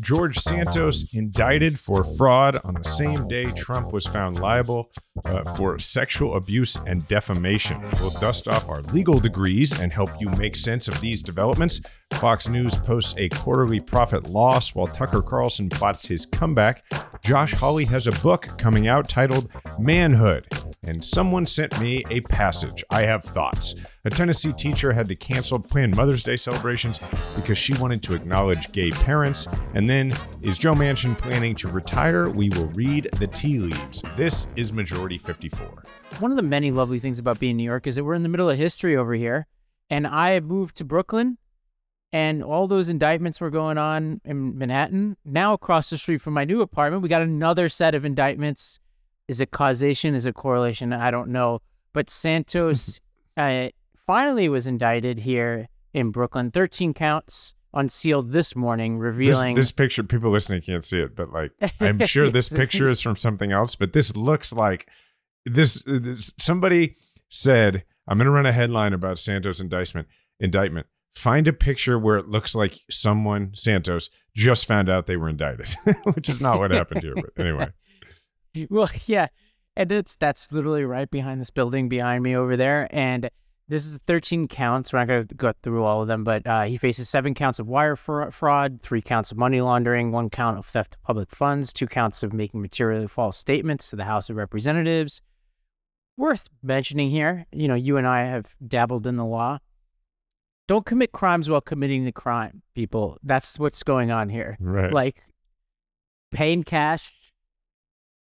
[0.00, 4.90] George Santos indicted for fraud on the same day Trump was found liable
[5.24, 7.80] uh, for sexual abuse and defamation.
[8.00, 11.80] We'll dust off our legal degrees and help you make sense of these developments.
[12.14, 16.84] Fox News posts a quarterly profit loss while Tucker Carlson plots his comeback.
[17.22, 19.48] Josh Hawley has a book coming out titled
[19.78, 20.46] Manhood.
[20.86, 22.84] And someone sent me a passage.
[22.90, 23.74] I have thoughts.
[24.04, 26.98] A Tennessee teacher had to cancel planned Mother's Day celebrations
[27.36, 29.48] because she wanted to acknowledge gay parents.
[29.74, 32.28] And then, is Joe Manchin planning to retire?
[32.28, 34.02] We will read the tea leaves.
[34.16, 35.84] This is Majority 54.
[36.18, 38.22] One of the many lovely things about being in New York is that we're in
[38.22, 39.46] the middle of history over here.
[39.90, 41.38] And I moved to Brooklyn,
[42.12, 45.16] and all those indictments were going on in Manhattan.
[45.24, 48.80] Now, across the street from my new apartment, we got another set of indictments.
[49.28, 50.14] Is it causation?
[50.14, 50.92] Is it correlation?
[50.92, 51.60] I don't know.
[51.92, 53.00] But Santos
[53.36, 53.68] uh,
[54.06, 56.50] finally was indicted here in Brooklyn.
[56.50, 59.54] 13 counts unsealed this morning, This, revealing.
[59.54, 63.16] this picture, people listening can't see it, but like, I'm sure this picture is from
[63.16, 64.86] something else, but this looks like
[65.44, 66.96] this, this somebody
[67.28, 70.08] said, I'm going to run a headline about Santos indictment,
[70.38, 70.86] indictment.
[71.14, 75.74] Find a picture where it looks like someone, Santos, just found out they were indicted,
[76.14, 77.14] which is not what happened here.
[77.14, 77.68] But anyway,
[78.70, 79.28] Well, yeah,
[79.76, 83.28] and it's that's literally right behind this building behind me over there, and
[83.68, 84.92] this is 13 counts.
[84.92, 87.58] We're not going to go through all of them, but uh, he faces seven counts
[87.58, 91.30] of wire fra- fraud, three counts of money laundering, one count of theft of public
[91.34, 95.22] funds, two counts of making materially false statements to the House of Representatives.
[96.16, 99.58] Worth mentioning here, you know, you and I have dabbled in the law.
[100.68, 103.18] Don't commit crimes while committing the crime, people.
[103.22, 104.92] That's what's going on here right.
[104.92, 105.24] like
[106.30, 107.12] paying cash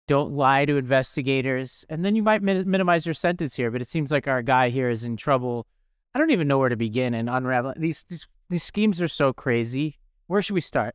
[0.07, 3.89] don't lie to investigators and then you might min- minimize your sentence here but it
[3.89, 5.67] seems like our guy here is in trouble
[6.15, 9.33] i don't even know where to begin and unravel these these, these schemes are so
[9.33, 10.95] crazy where should we start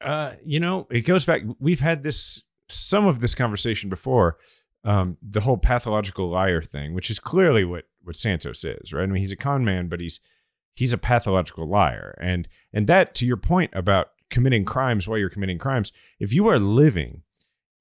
[0.00, 1.42] Uh, you know, it goes back.
[1.58, 4.36] We've had this some of this conversation before.
[4.84, 9.02] Um, the whole pathological liar thing, which is clearly what what Santos is, right?
[9.02, 10.20] I mean, he's a con man, but he's
[10.74, 15.30] he's a pathological liar, and and that to your point about committing crimes while you're
[15.30, 17.22] committing crimes, if you are living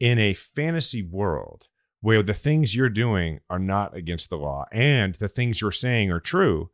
[0.03, 1.67] in a fantasy world
[2.01, 6.11] where the things you're doing are not against the law and the things you're saying
[6.11, 6.69] are true,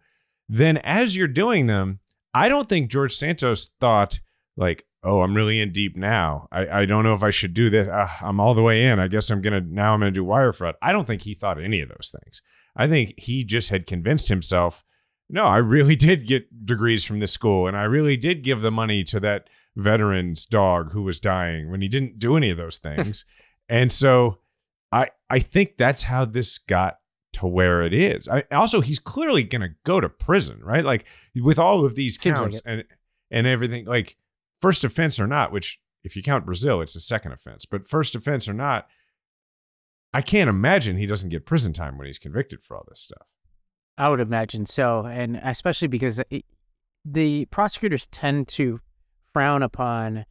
[0.49, 1.99] then as you're doing them,
[2.33, 4.19] I don't think George Santos thought
[4.57, 6.47] like, oh, I'm really in deep now.
[6.51, 7.87] I, I don't know if I should do this.
[7.87, 8.99] Uh, I'm all the way in.
[8.99, 10.73] I guess I'm gonna now I'm gonna do wire fraud.
[10.81, 12.41] I don't think he thought any of those things.
[12.75, 14.83] I think he just had convinced himself,
[15.29, 18.71] no, I really did get degrees from this school, and I really did give the
[18.71, 22.77] money to that veteran's dog who was dying when he didn't do any of those
[22.87, 23.25] things.
[23.67, 24.39] and so
[24.91, 26.97] I I think that's how this got
[27.33, 28.27] to where it is.
[28.27, 30.83] I, also, he's clearly going to go to prison, right?
[30.83, 32.83] Like with all of these Seems like counts and
[33.31, 34.17] and everything, like
[34.61, 38.15] first offense or not, which if you count Brazil, it's a second offense, but first
[38.15, 38.87] offense or not,
[40.13, 43.27] I can't imagine he doesn't get prison time when he's convicted for all this stuff.
[43.97, 46.45] i would imagine so and especially because it,
[47.05, 48.79] the prosecutors tend to
[49.39, 50.25] frown upon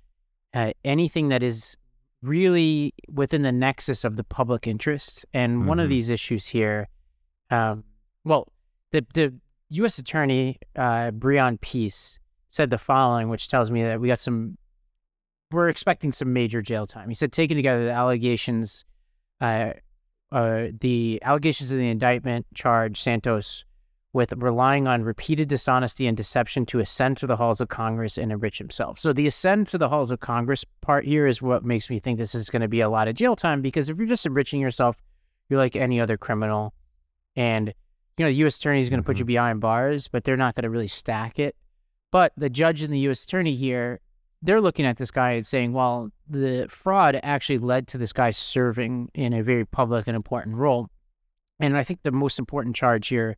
[0.52, 1.76] uh, anything that is
[2.22, 5.24] really within the nexus of the public interest.
[5.32, 5.90] And one of Mhm.
[5.90, 6.88] these issues here,
[7.50, 7.84] um,
[8.24, 8.52] well,
[8.92, 9.34] the the
[9.70, 9.98] U.S.
[9.98, 12.18] Attorney uh, Breon Peace
[12.50, 14.58] said the following, which tells me that we got some.
[15.50, 17.08] We're expecting some major jail time.
[17.08, 18.84] He said, taken together, the allegations,
[19.40, 19.72] uh,
[20.30, 23.64] uh, the allegations of the indictment charge Santos
[24.12, 28.32] with relying on repeated dishonesty and deception to ascend to the halls of Congress and
[28.32, 28.98] enrich himself.
[28.98, 32.18] So the ascend to the halls of Congress part here is what makes me think
[32.18, 34.60] this is going to be a lot of jail time because if you're just enriching
[34.60, 35.02] yourself,
[35.48, 36.74] you're like any other criminal,
[37.36, 37.72] and
[38.16, 38.58] you know the U.S.
[38.58, 39.28] attorney is going to put you mm-hmm.
[39.28, 41.56] behind bars, but they're not going to really stack it.
[42.10, 43.24] But the judge and the U.S.
[43.24, 44.00] attorney here,
[44.42, 48.30] they're looking at this guy and saying, well, the fraud actually led to this guy
[48.30, 50.88] serving in a very public and important role.
[51.60, 53.36] And I think the most important charge here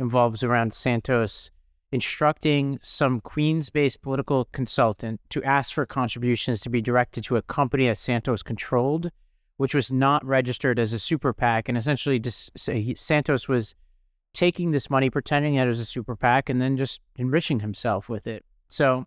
[0.00, 1.50] involves around Santos
[1.92, 7.42] instructing some Queens based political consultant to ask for contributions to be directed to a
[7.42, 9.10] company that Santos controlled,
[9.56, 11.68] which was not registered as a super PAC.
[11.68, 13.74] And essentially, just say he, Santos was
[14.32, 18.08] taking this money, pretending that it was a super PAC, and then just enriching himself
[18.08, 18.44] with it.
[18.68, 19.06] So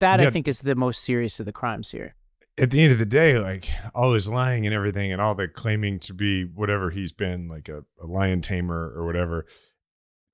[0.00, 2.14] that I think is the most serious of the crimes here.
[2.56, 5.48] At the end of the day, like all his lying and everything, and all the
[5.48, 9.46] claiming to be whatever he's been, like a, a lion tamer or whatever.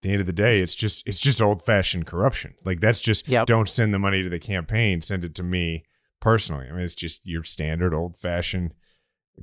[0.00, 2.55] At the end of the day, it's just it's just old fashioned corruption.
[2.64, 3.47] Like that's just Yep.
[3.47, 5.85] don't send the money to the campaign, send it to me
[6.20, 6.67] personally.
[6.69, 8.73] I mean, it's just your standard old fashioned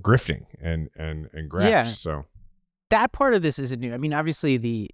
[0.02, 1.70] grifting and and and graft.
[1.70, 1.84] Yeah.
[1.86, 2.26] So
[2.90, 3.94] that part of this isn't new.
[3.94, 4.90] I mean, obviously the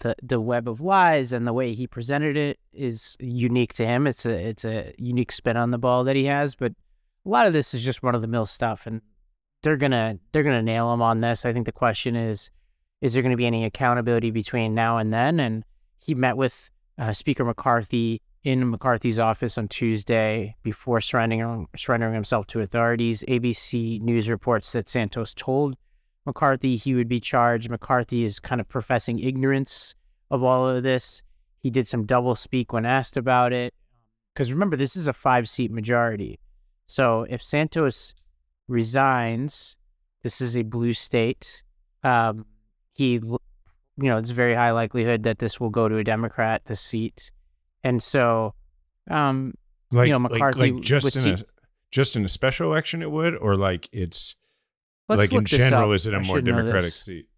[0.00, 4.06] the the web of lies and the way he presented it is unique to him.
[4.06, 6.72] It's a it's a unique spin on the ball that he has, but
[7.24, 9.00] a lot of this is just run of the mill stuff, and
[9.62, 11.46] they're gonna they're gonna nail him on this.
[11.46, 12.50] I think the question is,
[13.00, 15.40] is there going to be any accountability between now and then?
[15.40, 15.64] And
[15.98, 22.46] he met with uh, Speaker McCarthy in McCarthy's office on Tuesday before surrendering surrendering himself
[22.46, 23.24] to authorities.
[23.28, 25.76] ABC News reports that Santos told
[26.24, 27.70] McCarthy he would be charged.
[27.70, 29.94] McCarthy is kind of professing ignorance
[30.30, 31.22] of all of this.
[31.58, 33.74] He did some double speak when asked about it.
[34.32, 36.38] Because remember, this is a five seat majority.
[36.86, 38.14] So if Santos
[38.68, 39.76] resigns,
[40.22, 41.62] this is a blue state.
[42.04, 42.46] Um,
[42.96, 43.38] he, you
[43.96, 47.30] know, it's very high likelihood that this will go to a Democrat, the seat.
[47.84, 48.54] And so,
[49.10, 49.54] um,
[49.92, 51.46] Like, you know, McCarthy like, just in see- a
[51.92, 54.34] just in a special election, it would, or like it's
[55.08, 55.94] let's like in general, up.
[55.94, 57.28] is it a I more Democratic seat?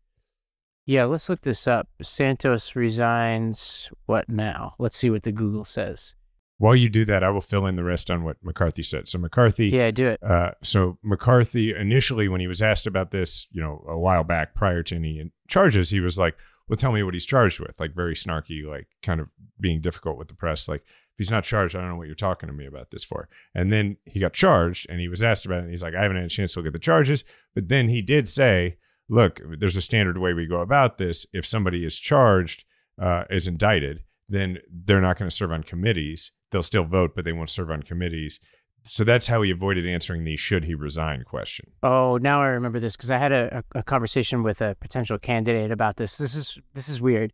[0.87, 1.89] Yeah, let's look this up.
[2.03, 3.91] Santos resigns.
[4.07, 4.75] What now?
[4.79, 6.15] Let's see what the Google says.
[6.59, 9.07] While you do that, I will fill in the rest on what McCarthy said.
[9.09, 10.23] So McCarthy, Yeah, do it.
[10.23, 14.55] Uh, so McCarthy initially, when he was asked about this, you know, a while back
[14.55, 16.37] prior to any charges, he was like,
[16.69, 19.29] "Well, tell me what he's charged with." Like very snarky, like kind of
[19.61, 20.69] being difficult with the press.
[20.69, 23.05] Like if he's not charged, I don't know what you're talking to me about this
[23.05, 23.29] for.
[23.55, 25.63] And then he got charged, and he was asked about it.
[25.63, 27.25] And he's like, "I haven't had a chance to look at the charges,"
[27.55, 28.79] but then he did say,
[29.09, 31.25] "Look, there's a standard way we go about this.
[31.33, 32.65] If somebody is charged,
[33.01, 36.33] uh, is indicted." Then they're not going to serve on committees.
[36.51, 38.41] They'll still vote, but they won't serve on committees.
[38.85, 41.73] So that's how he avoided answering the should he resign question.
[41.83, 45.71] Oh, now I remember this because I had a, a, conversation with a potential candidate
[45.71, 46.17] about this.
[46.17, 47.33] This is this is weird.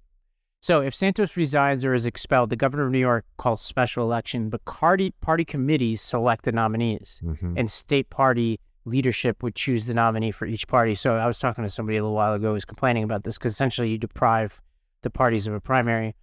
[0.62, 4.48] So if Santos resigns or is expelled, the governor of New York calls special election,
[4.48, 7.54] but party party committees select the nominees, Mhm.
[7.56, 10.94] and state party leadership would choose the nominee for each party.
[10.94, 13.38] So I was talking to somebody a little while ago who was complaining about this
[13.38, 14.62] because essentially you deprive
[15.02, 16.14] the parties of a primary.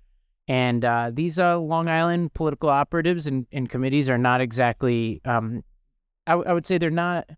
[0.51, 5.63] And uh, these uh, Long Island political operatives and, and committees are not exactly, um,
[6.27, 7.29] I, w- I would say they're not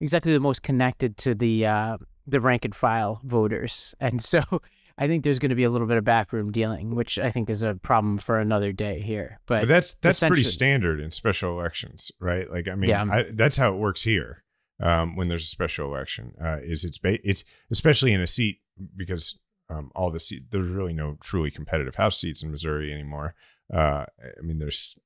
[0.00, 3.94] exactly the most connected to the uh, the rank and file voters.
[4.00, 4.40] And so
[4.96, 7.50] I think there's going to be a little bit of backroom dealing, which I think
[7.50, 9.38] is a problem for another day here.
[9.44, 12.50] But, But that's that's pretty standard in special elections, right?
[12.50, 13.04] Like I mean, Yeah.
[13.04, 14.44] I, that's how it works here.
[14.82, 18.60] Um, when there's a special election, uh, is it's ba- it's especially in a seat
[18.96, 19.38] because
[19.72, 20.44] um, all the seats.
[20.50, 23.34] there's really no truly competitive House seats in Missouri anymore.
[23.72, 24.04] Uh,
[24.38, 24.96] I mean, there's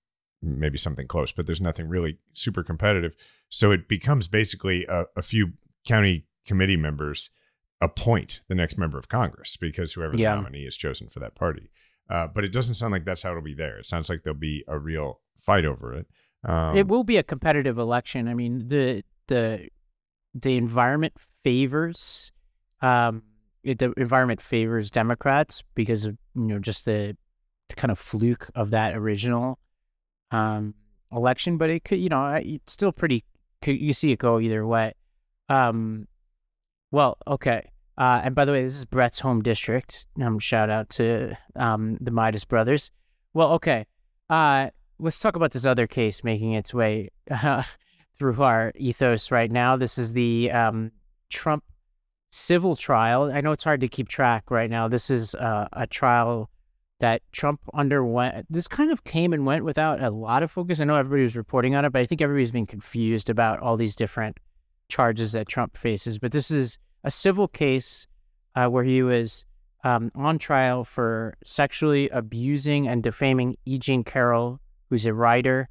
[0.43, 3.15] maybe something close, but there's nothing really super competitive.
[3.49, 5.53] So it becomes basically a, a few
[5.87, 7.31] county committee members
[7.81, 10.35] appoint the next member of Congress because whoever the Yeah.
[10.35, 11.71] nominee is chosen for that party.
[12.09, 13.79] Uh, but it doesn't sound like that's how it'll be there.
[13.79, 16.07] It sounds like there'll be a real fight over it.
[16.45, 18.29] Um, it will be a competitive election.
[18.29, 19.69] I mean, the the
[20.35, 22.31] the environment favors
[22.83, 23.23] um
[23.67, 27.17] it, the environment favors Democrats because of you know just the,
[27.69, 29.59] the kind of fluke of that original
[30.31, 30.75] um
[31.13, 33.25] election, but it could you know it's still pretty
[33.65, 34.93] you see it go either way.
[35.49, 36.07] Um,
[36.91, 37.71] well, okay.
[37.99, 40.07] Uh, and by the way, this is Brett's home district.
[40.23, 42.91] Um, shout out to um the Meidas brothers.
[43.35, 43.87] Well, okay.
[44.31, 47.63] Uh, let's talk about this other case making its way uh,
[48.19, 49.77] through our ethos right now.
[49.77, 50.93] This is the um,
[51.31, 51.65] Trump
[52.37, 53.33] civil trial.
[53.33, 54.89] I know it's hard to keep track right now.
[54.89, 56.51] This is uh, a trial
[57.01, 58.47] that Trump underwent.
[58.51, 60.81] This kind of came and went without a lot of focus.
[60.81, 63.77] I know everybody was reporting on it, but I think everybody's been confused about all
[63.77, 64.39] these different
[64.89, 66.19] charges that Trump faces.
[66.19, 68.07] But this is a civil case
[68.55, 69.45] uh, where he was
[69.83, 73.79] um, on trial for sexually abusing and defaming E.
[73.79, 74.61] Jean Carroll,
[74.91, 75.71] who's a writer,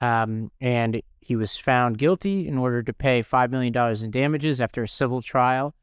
[0.00, 4.60] um, and he was found guilty in order to pay five million dollars in damages
[4.60, 5.74] after a civil trial.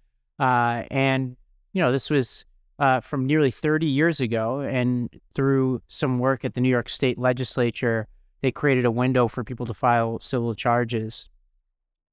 [0.42, 1.38] Uh, and
[1.72, 2.46] you know this was
[2.80, 7.20] uh, from nearly 30 years ago, and through some work at the New York State
[7.20, 8.08] Legislature,
[8.42, 11.30] they created a window for people to file civil charges.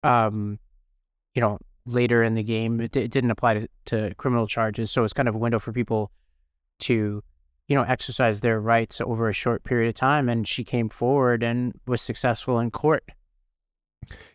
[0.04, 0.58] Um,
[1.35, 5.04] you know, later in the game, it, it didn't apply to, to criminal charges, so
[5.04, 6.12] it's kind of a window for people
[6.80, 7.25] to
[7.68, 10.28] you know, exercise their rights over a short period of time.
[10.28, 13.04] And she came forward and was successful in court.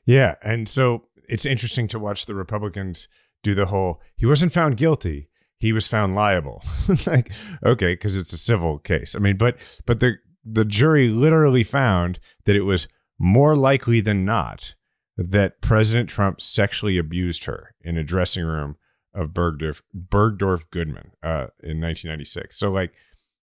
[0.05, 3.07] Yeah, and so it's interesting to watch the Republicans
[3.43, 4.01] do the whole.
[4.15, 5.29] He wasn't found guilty.
[5.57, 6.63] He was found liable.
[7.05, 7.31] like,
[7.65, 9.15] okay, because it's a civil case.
[9.15, 12.87] I mean, but but the the jury literally found that it was
[13.19, 14.75] more likely than not
[15.15, 18.75] that President Trump sexually abused her in a dressing room
[19.13, 22.57] of Bergdorf Bergdorf Goodman uh, in 1996.
[22.57, 22.93] So, like,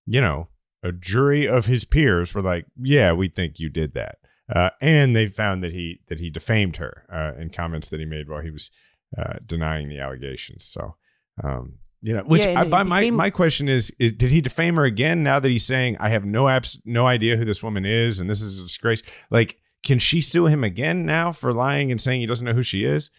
[0.05, 0.49] you know,
[0.83, 4.17] a jury of his peers were like, "Yeah, we think you did that."
[4.55, 8.07] Uh, and they found that he that he defamed her uh, in comments that he
[8.07, 8.71] made while he was
[9.19, 10.65] uh, denying the allegations.
[10.65, 10.97] So
[11.43, 14.41] um, You know, which Yeah, I, by my became- my question is, is did he
[14.41, 17.63] defame her again now that he's saying I have no abs no idea who this
[17.63, 19.03] woman is and this is a disgrace?
[19.31, 22.63] Like, can she sue him again now for lying and saying he doesn't know who
[22.63, 23.11] she is?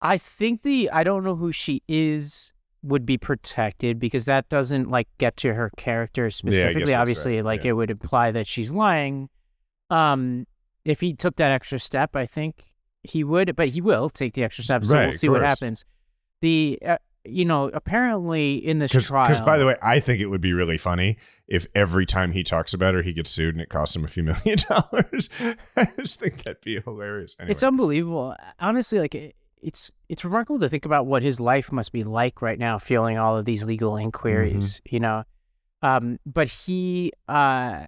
[0.00, 2.52] I think the I don't know who she is
[2.82, 6.84] would be protected because that doesn't like get to her character specifically.
[6.84, 7.70] that's Obviously, right, like yeah.
[7.70, 9.28] it would imply that she's lying.
[9.90, 10.46] Um,
[10.84, 12.67] if he took that extra step, I think
[13.08, 14.84] he would, but he will take the extra step.
[14.84, 15.84] So Right, we'll see what happens.
[16.40, 20.20] The uh, you know apparently in this Because, trial, Because by the way, I think
[20.20, 23.54] it would be really funny if every time he talks about her, he gets sued
[23.54, 25.28] and it costs him a few million dollars.
[25.76, 27.36] I just think that'd be hilarious.
[27.38, 27.52] Anyway.
[27.52, 28.36] It's unbelievable.
[28.60, 32.42] Honestly, like it, it's it's remarkable to think about what his life must be like
[32.42, 34.76] right now, feeling all of these legal inquiries.
[34.76, 34.94] Mm-hmm.
[34.94, 35.24] You know,
[35.82, 37.86] um, but he uh,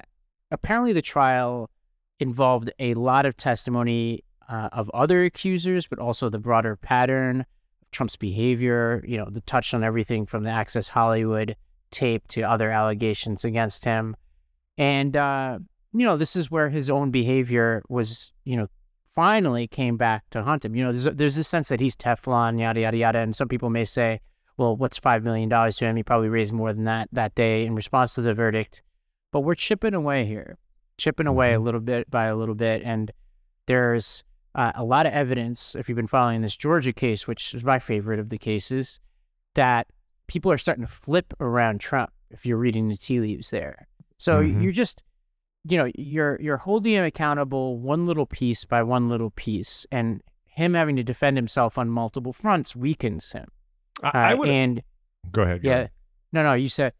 [0.51, 1.71] apparently the trial
[2.19, 7.41] involved a lot of testimony uh, of other accusers, but also the broader pattern
[7.83, 9.03] of Trump's behavior.
[9.07, 11.57] You know, the touched on everything from the Access Hollywood
[11.91, 14.17] tape to other allegations against him,
[14.77, 15.59] and uh,
[15.93, 18.69] you know, this is where his own behavior was, you know,
[19.15, 20.75] finally came back to haunt him.
[20.77, 23.71] You know, there's there's this sense that he's Teflon, yada yada yada, and some people
[23.71, 24.21] may say,
[24.57, 25.97] well, what's five million dollars to him?
[25.97, 28.83] He probably raised more than that that day in response to the verdict.
[29.33, 30.59] But we're chipping away here,
[30.99, 31.65] chipping away a Mhm.
[31.65, 33.11] little bit by a little bit, and
[33.67, 34.23] there's
[34.55, 35.75] uh, a lot of evidence.
[35.75, 39.01] If you've been following this Georgia case, which is my favorite of the cases,
[39.55, 39.87] that
[40.27, 42.11] people are starting to flip around Trump.
[42.31, 43.89] If you're reading the tea leaves there,
[44.19, 44.63] so Mhm.
[44.63, 45.03] you're just
[45.69, 50.23] you know you're you're holding him accountable one little piece by one little piece and
[50.47, 53.47] him having to defend himself on multiple fronts weakens him
[54.03, 54.83] I, Uh, I would and
[55.31, 55.63] go ahead.
[55.63, 55.91] go yeah ahead.
[56.33, 56.95] no no you said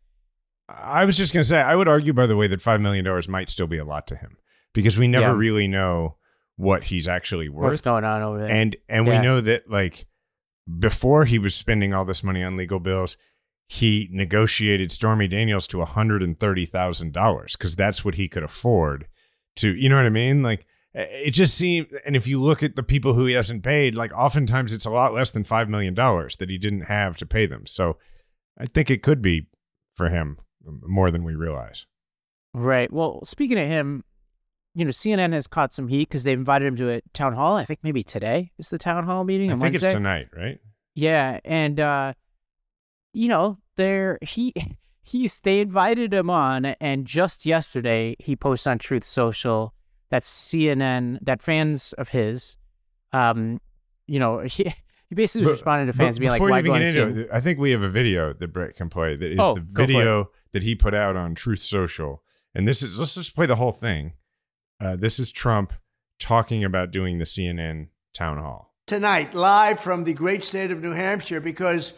[0.69, 3.05] I was just going to say, I would argue, by the way, that $5 million
[3.29, 4.37] might still be a lot to him
[4.73, 5.33] because we never Yeah.
[5.37, 6.17] really know
[6.61, 7.71] what he's actually worth.
[7.71, 10.07] what's going on over there And, and we know that, like,
[10.79, 13.17] before he was spending all this money on legal bills,
[13.67, 19.07] he negotiated Stormy Daniels to $130,000 because that's what he could afford
[19.57, 20.43] to, you know what I mean?
[20.43, 23.95] Like, it just seemed, and if you look at the people who he hasn't paid,
[23.95, 27.47] like, oftentimes it's a lot less than $5 million that he didn't have to pay
[27.47, 27.67] them.
[27.67, 27.97] So
[28.59, 29.47] I think it could be
[29.95, 30.39] for him
[30.83, 31.87] more than we realize.
[32.53, 34.05] right well speaking of him
[34.75, 37.57] you know cnn has caught some heat because they invited him to a town hall
[37.57, 39.87] i think maybe today is the town hall meeting I think Wednesday.
[39.89, 40.59] it's tonight, right?
[40.95, 42.13] Yeah, and uh
[43.13, 44.53] you know, there he
[45.03, 49.75] he's they invited him on and just yesterday he posts on Truth Social
[50.11, 52.57] that CNN that fans of his
[53.13, 53.61] um
[54.07, 54.73] you know, he
[55.09, 57.41] he basically was But- responding to fans being like, why you go into it, I
[57.41, 59.83] think we have a video that Brett can play that is Oh, the go for
[59.83, 59.87] it.
[59.89, 62.23] video that he put out on Truth Social.
[62.55, 64.13] And this is let's just play the whole thing.
[64.81, 65.75] Uh, this is Trump
[66.19, 68.75] talking about doing the CNN town hall.
[68.87, 71.93] tonight, live from the great state of New Hampshire, because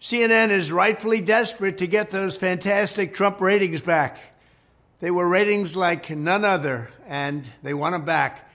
[0.00, 4.18] CNN is rightfully desperate to get those fantastic Trump ratings back.
[5.00, 8.48] They were ratings like none other, and they want them back.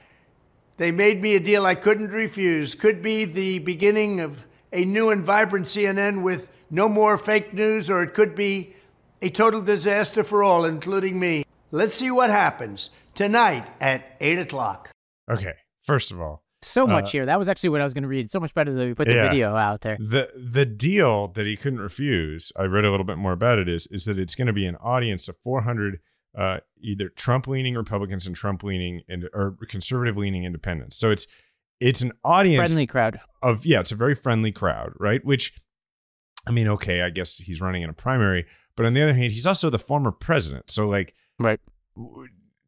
[0.78, 2.74] They made me a deal I couldn't refuse.
[2.74, 7.90] Could be the beginning of a new and vibrant CNN with no more fake news,
[7.90, 8.74] or it could be
[9.22, 11.44] a total disaster for all, including me.
[11.72, 14.92] Let's see what happens tonight at 8 o'clock.
[15.32, 15.54] Okay,
[15.84, 17.26] first of all, So much uh, here.
[17.26, 18.30] That was actually what I was going to read.
[18.30, 19.30] So much better that we put the Yeah.
[19.30, 19.98] video out there.
[20.00, 23.68] the the deal that he couldn't refuse, I read a little bit more about it,
[23.70, 26.00] is is that it's going to be an audience of 400
[26.38, 30.98] uh, either Trump leaning Republicans and Trump leaning and or conservative leaning independents.
[30.98, 31.28] So it's
[31.80, 33.20] it's an audience Friendly crowd.
[33.42, 35.24] of yeah, it's a very friendly crowd, right?
[35.24, 35.54] Which
[36.48, 38.46] I mean, okay, I guess he's running in a primary,
[38.76, 40.70] but on the other hand, he's also the former president.
[40.72, 41.60] So like Right.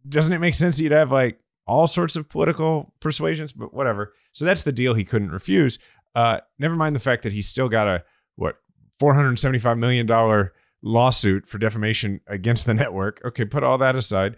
[0.09, 4.13] Doesn't it make sense that you'd have like all sorts of political persuasions, but whatever.
[4.31, 5.79] So that's the deal he couldn't refuse.
[6.15, 8.03] Uh, never mind the fact that he's still got a
[8.35, 8.57] what
[8.99, 13.21] four hundred seventy five million dollar lawsuit for defamation against the network.
[13.25, 14.35] Okay, put all that aside.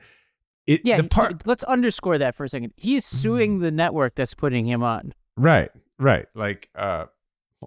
[0.68, 2.74] It, Yeah, the part let's underscore that for a second.
[2.76, 5.14] He is suing the network that's putting him on.
[5.38, 6.28] Right, right.
[6.36, 7.06] Like, uh,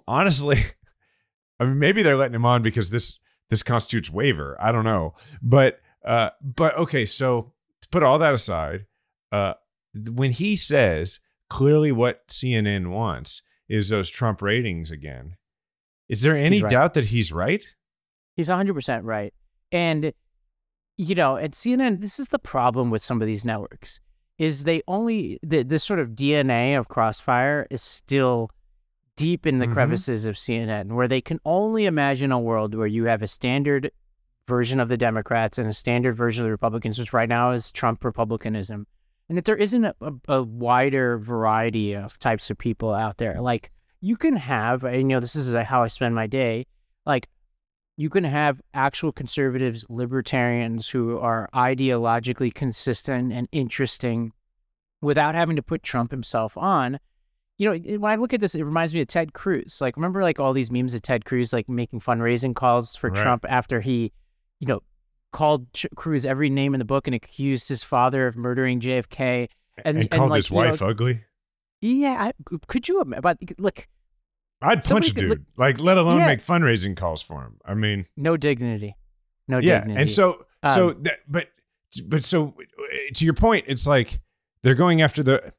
[0.07, 0.63] honestly,
[1.59, 3.19] I mean, maybe they're letting him on because this
[3.49, 4.57] this constitutes waiver.
[4.59, 7.05] I don't know, but uh, but okay.
[7.05, 7.52] So
[7.83, 8.85] to put all that aside,
[9.31, 9.53] uh,
[10.11, 15.35] when he says clearly what CNN wants is those Trump ratings again,
[16.09, 16.69] is there any right.
[16.71, 17.65] doubt that he's right?
[18.35, 19.33] He's 100% right.
[19.71, 20.13] And,
[20.97, 23.99] you know, at CNN, this is the problem with some of these networks
[24.39, 28.49] is they only, the, this sort of DNA of Crossfire is still
[29.15, 29.73] deep in the Mhm.
[29.73, 33.91] crevices of CNN, where they can only imagine a world where you have a standard
[34.47, 37.71] version of the Democrats and a standard version of the Republicans, which right now is
[37.71, 38.87] Trump Republicanism.
[39.29, 43.41] And that there isn't a, a, a wider variety of types of people out there.
[43.41, 43.71] Like,
[44.01, 46.67] you can have, and, you know, this is how I spend my day.
[47.05, 47.29] Like,
[47.95, 54.33] you can have actual conservatives, libertarians who are ideologically consistent and interesting
[55.01, 56.99] without having to put Trump himself on.
[57.57, 59.79] You know, when I look at this, it reminds me of Ted Cruz.
[59.79, 63.21] Like, remember, like all these memes of Ted Cruz, like making fundraising calls for Right.
[63.21, 64.11] Trump after he,
[64.63, 64.81] you know,
[65.33, 69.49] called Ch- Cruz every name in the book and accused his father of murdering JFK.
[69.77, 71.21] And, And- and, called like, his you know- wife ugly.
[71.81, 73.03] Yeah, I, could you?
[73.21, 73.87] But look,
[74.61, 75.29] I'd punch a dude.
[75.29, 76.27] look- like, let alone Yeah.
[76.27, 77.57] make fundraising calls for him.
[77.65, 78.95] I mean, no dignity,
[79.49, 79.79] no yeah.
[79.79, 79.99] dignity.
[80.01, 81.47] And so, so, Um, that, but,
[82.05, 82.55] but so,
[83.15, 84.21] to your point, it's like
[84.61, 85.51] they're going after the.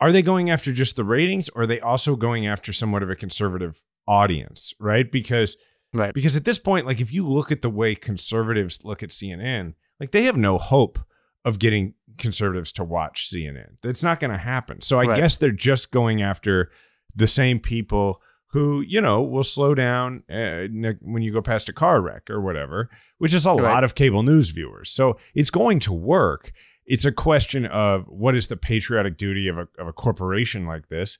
[0.00, 3.08] Are they going after just the ratings, or are they also going after somewhat of
[3.08, 4.74] a conservative audience?
[4.78, 5.10] Right?
[5.10, 5.56] Because
[5.94, 9.08] right, because at this point, like if you look at the way conservatives look at
[9.10, 10.98] CNN, like they have no hope
[11.44, 13.76] of getting conservatives to watch CNN.
[13.82, 14.80] That's not going to happen.
[14.80, 15.16] So I Right.
[15.16, 16.70] guess they're just going after
[17.16, 20.66] the same people who, you know, will slow down uh,
[21.00, 23.62] when you go past a car wreck or whatever, which is a Right.
[23.62, 24.90] lot of cable news viewers.
[24.90, 26.52] So it's going to work.
[26.86, 30.88] It's a question of what is the patriotic duty of a, of a corporation like
[30.88, 31.18] this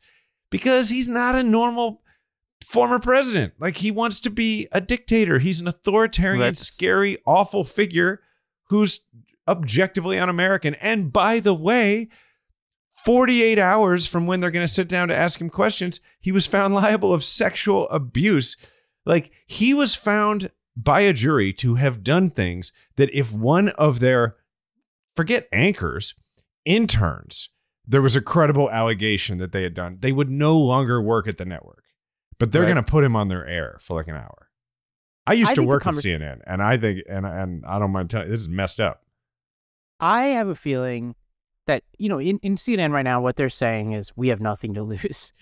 [0.51, 2.03] because he's not a normal
[2.65, 3.55] former president.
[3.61, 5.39] Like he wants to be a dictator.
[5.39, 6.57] He's an authoritarian, Right.
[6.57, 8.21] scary, awful figure
[8.69, 9.01] who's
[9.47, 10.75] objectively un-American.
[10.77, 12.09] And by the way,
[13.05, 16.47] 48 hours from when they're going to sit down to ask him questions, he was
[16.47, 18.57] found liable of sexual abuse.
[19.05, 24.01] Like he was found by a jury to have done things that if one of
[24.01, 24.37] their
[25.15, 26.15] forget anchors,
[26.65, 27.51] interns,
[27.87, 31.37] there was a credible allegation that they had done, they would no longer work at
[31.37, 31.84] the network.
[32.39, 32.69] But they're Right.
[32.75, 34.49] going to put him on their air for like an hour.
[35.27, 37.91] I used I to work at convers- CNN, and I think, and and I don't
[37.93, 39.03] mind telling you, this is messed up.
[40.01, 41.15] I have a feeling
[41.67, 44.75] that you know in, in CNN right now, what they're saying is we have nothing
[44.75, 45.33] to lose.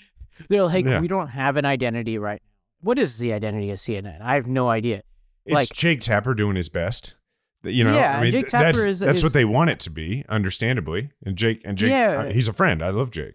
[0.49, 1.01] they're like Yeah.
[1.01, 2.49] we don't have an identity right now.
[2.85, 4.21] What is the identity of CNN?
[4.21, 5.03] I have no idea.
[5.47, 7.15] It's Like- Jake Tapper doing his best.
[7.65, 9.79] You know, Yeah, I mean, Jake Tapper that's is- that's is- what they want it
[9.81, 11.11] to be, understandably.
[11.25, 12.25] And Jake and Jake, Yeah.
[12.29, 12.83] uh, he's a friend.
[12.85, 13.35] I love Jake.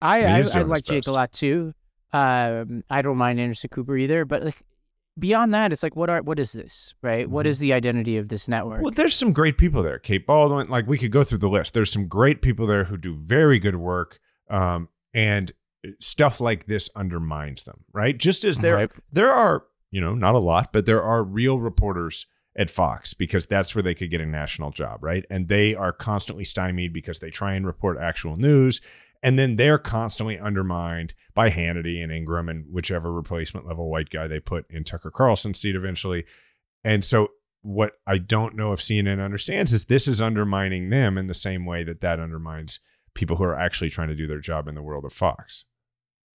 [0.00, 1.74] I I, I doing like Jake a lot too.
[2.12, 4.62] Um, I don't mind Anderson Cooper either, but like
[5.18, 7.28] beyond that, it's like what are what is this right?
[7.28, 7.50] What Mhm.
[7.50, 8.82] is the identity of this network?
[8.82, 9.98] Well, there's some great people there.
[9.98, 11.74] Kate Bolduan, like we could go through the list.
[11.74, 14.18] There's some great people there who do very good work,
[14.50, 15.52] um, and
[16.00, 18.16] stuff like this undermines them, right?
[18.16, 18.90] Just as there Right.
[19.12, 23.46] there are, you know, not a lot, but there are real reporters at Fox because
[23.46, 25.24] that's where they could get a national job, right?
[25.30, 28.80] And they are constantly stymied because they try and report actual news.
[29.22, 34.26] And then they're constantly undermined by Hannity and Ingraham and whichever replacement level white guy
[34.26, 36.24] they put in Tucker Carlson's seat eventually.
[36.84, 37.28] And so,
[37.62, 41.64] what I don't know if CNN understands is this is undermining them in the same
[41.64, 42.80] way that that undermines
[43.14, 45.64] people who are actually trying to do their job in the world of Fox.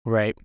[0.04, 0.36] Right.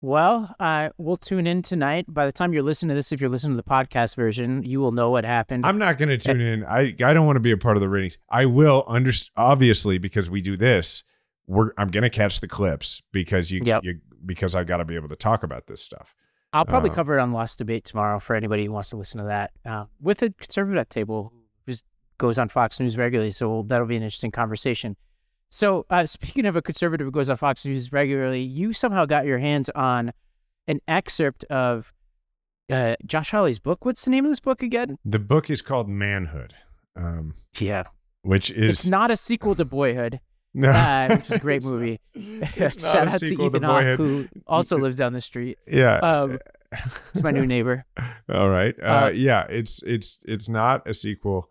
[0.00, 2.06] Well, uh, we'll tune in tonight.
[2.08, 4.78] By the time you're listening to this, if you're listening to the podcast version, you
[4.78, 5.66] will know what happened.
[5.66, 6.64] I'm not going to tune in.
[6.64, 8.16] I I don't want to be a part of the ratings.
[8.30, 11.02] I will under obviously because we do this.
[11.46, 13.84] We're I'm going to catch the clips because you, Yep.
[13.84, 16.14] you because I got to be able to talk about this stuff.
[16.52, 19.18] I'll probably uh, cover it on Lost Debate tomorrow for anybody who wants to listen
[19.18, 21.32] to that uh, with a conservative at table
[21.66, 21.84] who just
[22.18, 23.30] goes on Fox News regularly.
[23.30, 24.96] So that'll be an interesting conversation.
[25.50, 29.26] So uh, speaking of a conservative who goes on Fox News regularly, you somehow got
[29.26, 30.12] your hands on
[30.66, 31.92] an excerpt of
[32.70, 33.84] uh, Josh Hawley's book.
[33.84, 34.98] What's the name of this book again?
[35.04, 36.54] The book is called Manhood,
[36.96, 37.84] um, Yeah,
[38.22, 40.20] which is it's not a sequel to Boyhood,
[40.56, 42.00] no, uh, which is a great movie.
[42.56, 45.58] Shout out to Ethan Hawke, who also lives down the street.
[45.66, 45.98] Yeah.
[45.98, 46.38] Um,
[47.10, 47.84] It's my new neighbor.
[48.32, 48.74] All right.
[48.82, 51.48] Uh, Uh, yeah, it's it's it's not a sequel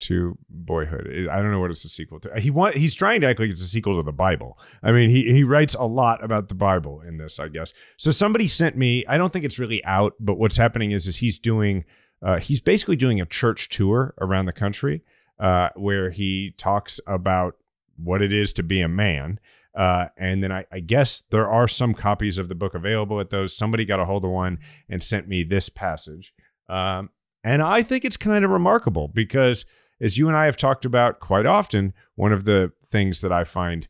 [0.00, 1.06] to Boyhood.
[1.06, 2.40] It- I don't know what it's a sequel to.
[2.40, 4.58] He want he's trying to act like it's a sequel to the Bible.
[4.82, 7.72] I mean, he he writes a lot about the Bible in this, I guess.
[7.96, 9.04] So somebody sent me.
[9.06, 11.84] I don't think it's really out, but what's happening is is he's doing.
[12.22, 15.02] Uh, he's basically doing a church tour around the country
[15.38, 17.54] uh, where he talks about
[17.96, 19.38] what it is to be a man.
[19.74, 23.30] Uh, and then I, I guess there are some copies of the book available at
[23.30, 23.56] those.
[23.56, 26.32] Somebody got a hold of one and sent me this passage.
[26.68, 27.10] Um,
[27.44, 29.66] and I think it's kind of remarkable because,
[30.00, 33.44] as you and I have talked about quite often, one of the things that I
[33.44, 33.86] find,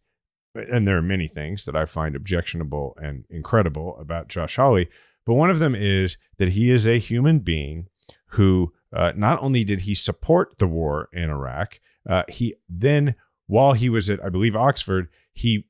[0.54, 4.88] and there are many things that I find objectionable and incredible about Josh Hawley,
[5.24, 7.86] but one of them is that he is a human being
[8.30, 13.14] who uh, not only did he support the war in Iraq, uh, he then,
[13.46, 15.68] while he was at, I believe, Oxford, he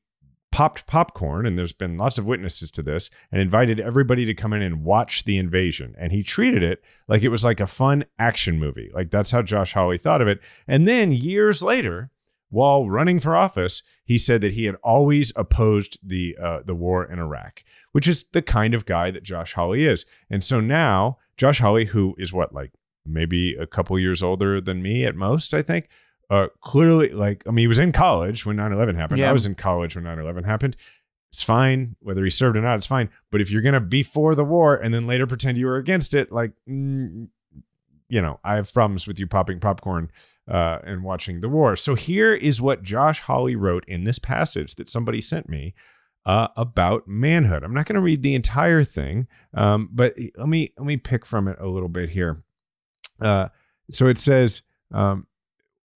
[0.53, 4.53] popped popcorn, and there's been lots of witnesses to this, and invited everybody to come
[4.53, 5.95] in and watch the invasion.
[5.99, 8.91] And he treated it like it was like a fun action movie.
[8.95, 10.41] Like that's how Josh Hawley thought of it.
[10.67, 12.11] And then years later,
[12.49, 17.05] while running for office, he said that he had always opposed the uh, the war
[17.05, 17.63] in Iraq,
[17.93, 20.07] which is the kind of guy that Josh Hawley is.
[20.31, 22.73] And so now Josh Hawley, who is what like
[23.05, 25.89] maybe a couple years older than me at most, I think,
[26.31, 29.21] uh, clearly like I mean he was in college when 9/11 happened.
[29.21, 29.31] Yeah.
[29.31, 30.77] I was in college when 9/11 happened.
[31.33, 32.77] It's fine whether he served or not.
[32.77, 33.11] It's fine.
[33.31, 36.15] But if you're gonna be for the war and then later pretend you were against
[36.15, 37.29] it, like mm,
[38.09, 40.11] you know, I have problems with you popping popcorn
[40.49, 41.77] uh, and watching the war.
[41.77, 45.75] So here is what Josh Hawley wrote in this passage that somebody sent me
[46.25, 47.65] uh, about manhood.
[47.65, 51.27] I'm not going to read the entire thing, um, but let me let me pick
[51.27, 52.43] from it a little bit here.
[53.21, 53.49] Uh,
[53.91, 54.63] so it says.
[54.93, 55.27] Um,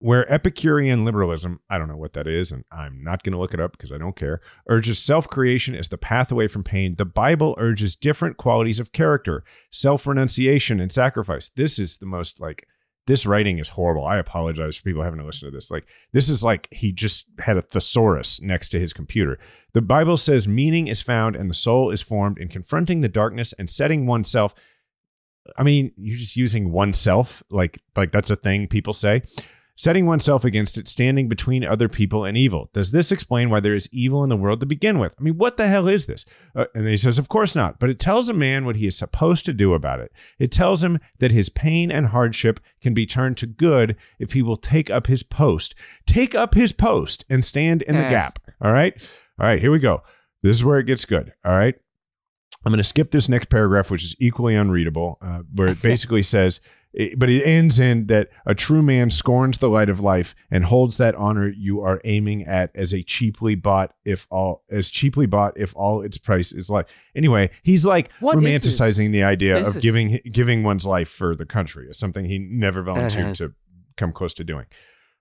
[0.01, 3.53] where Epicurean liberalism, I don't know what that is, and I'm not going to look
[3.53, 6.95] it up because I don't care, urges self creation as the path away from pain,
[6.95, 11.49] the Bible urges different qualities of character, self renunciation, and sacrifice.
[11.55, 12.67] This is the most like,
[13.05, 14.03] this writing is horrible.
[14.03, 15.69] I apologize for people having to listen to this.
[15.69, 19.37] Like, this is like he just had a thesaurus next to his computer.
[19.73, 23.53] The Bible says meaning is found and the soul is formed in confronting the darkness
[23.53, 24.55] and setting oneself.
[25.57, 29.21] I mean, you're just using oneself, like like that's a thing people say
[29.75, 32.69] setting oneself against it, standing between other people and evil.
[32.73, 35.15] Does this explain why there is evil in the world to begin with?
[35.19, 36.25] I mean, what the hell is this?
[36.55, 37.79] Uh, and he says, Of course not.
[37.79, 40.11] But it tells a man what he is supposed to do about it.
[40.39, 44.41] It tells him that his pain and hardship can be turned to good if he
[44.41, 45.75] will take up his post.
[46.05, 48.39] Take up his post and stand in the gap.
[48.61, 48.93] All right.
[49.39, 49.61] All right.
[49.61, 50.03] Here we go.
[50.43, 51.33] This is where it gets good.
[51.45, 51.75] All right.
[52.63, 56.23] I'm going to skip this next paragraph, which is equally unreadable, uh, where it basically
[56.23, 56.61] says,
[56.93, 60.65] it- but it ends in that a true man scorns the light of life and
[60.65, 65.25] holds that honor you are aiming at as a cheaply bought, if all as cheaply
[65.25, 66.85] bought, if all its price is life.
[67.15, 69.81] Anyway, he's like What romanticizing the idea of this?
[69.83, 73.33] giving giving one's life for the country, is something he never volunteered Uh-huh.
[73.35, 73.53] to
[73.97, 74.65] come close to doing.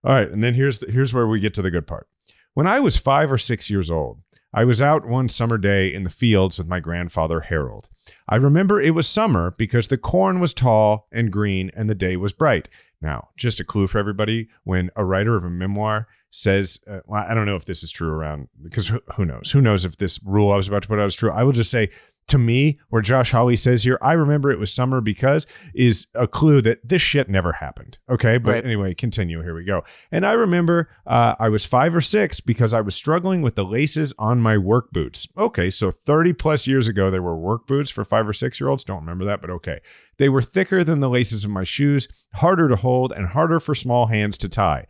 [0.03, 2.09] All right, and then here's the, here's where we get to the good part.
[2.55, 4.19] When I was five or six years old,
[4.53, 7.89] I was out one summer day in the fields with my grandfather Harold.
[8.29, 12.17] I remember it was summer because the corn was tall and green and the day
[12.17, 12.69] was bright.
[13.01, 17.25] Now, just a clue for everybody when a writer of a memoir says, uh, well,
[17.29, 19.51] I don't know if this is true around, because who, who knows?
[19.53, 21.31] Who knows if this rule I was about to put out is true?
[21.31, 21.91] I will just say,
[22.31, 26.27] to me, where Josh Hawley says here, I remember it was summer because is a
[26.27, 27.99] clue that this shit never happened.
[28.09, 28.39] Okay.
[28.39, 28.65] But Right.
[28.65, 29.43] anyway, continue.
[29.43, 29.83] Here we go.
[30.11, 33.65] And I remember uh, I was five or six because I was struggling with the
[33.65, 35.29] laces on my work boots.
[35.37, 35.71] Okay.
[35.71, 38.85] So 30 plus years ago, there were work boots for five or six year olds.
[38.85, 39.81] Don't remember that, but okay.
[40.19, 43.75] They were thicker than the laces of my shoes, harder to hold, and harder for
[43.75, 44.87] small hands to tie.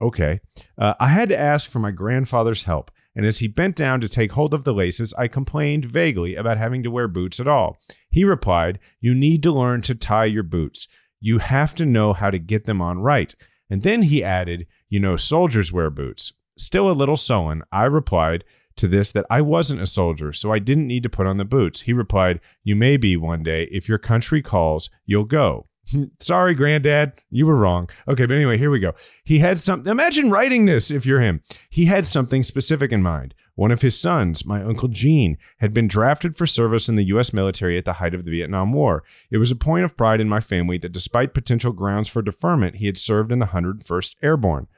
[0.00, 0.40] Okay.
[0.76, 4.08] Uh, I had to ask for my grandfather's help, and as he bent down to
[4.08, 7.80] take hold of the laces, I complained vaguely about having to wear boots at all.
[8.08, 10.86] He replied, You need to learn to tie your boots.
[11.18, 13.34] You have to know how to get them on right.
[13.68, 16.32] And then he added, You know, soldiers wear boots.
[16.56, 18.44] Still a little sullen, I replied
[18.76, 21.44] to this that I wasn't a soldier, so I didn't need to put on the
[21.44, 21.80] boots.
[21.80, 23.64] He replied, You may be one day.
[23.72, 25.66] If your country calls, you'll go.
[26.18, 27.88] Sorry, granddad, you were wrong.
[28.08, 28.94] Okay, but anyway, here we go.
[29.24, 29.86] He had some.
[29.86, 31.40] Imagine writing this if you're him.
[31.70, 33.34] He had something specific in mind.
[33.54, 37.32] One of his sons, my uncle Gene, had been drafted for service in the U.S.
[37.32, 39.02] military at the height of the Vietnam War.
[39.32, 42.76] It was a point of pride in my family that despite potential grounds for deferment,
[42.76, 44.68] he had served in the 101st Airborne.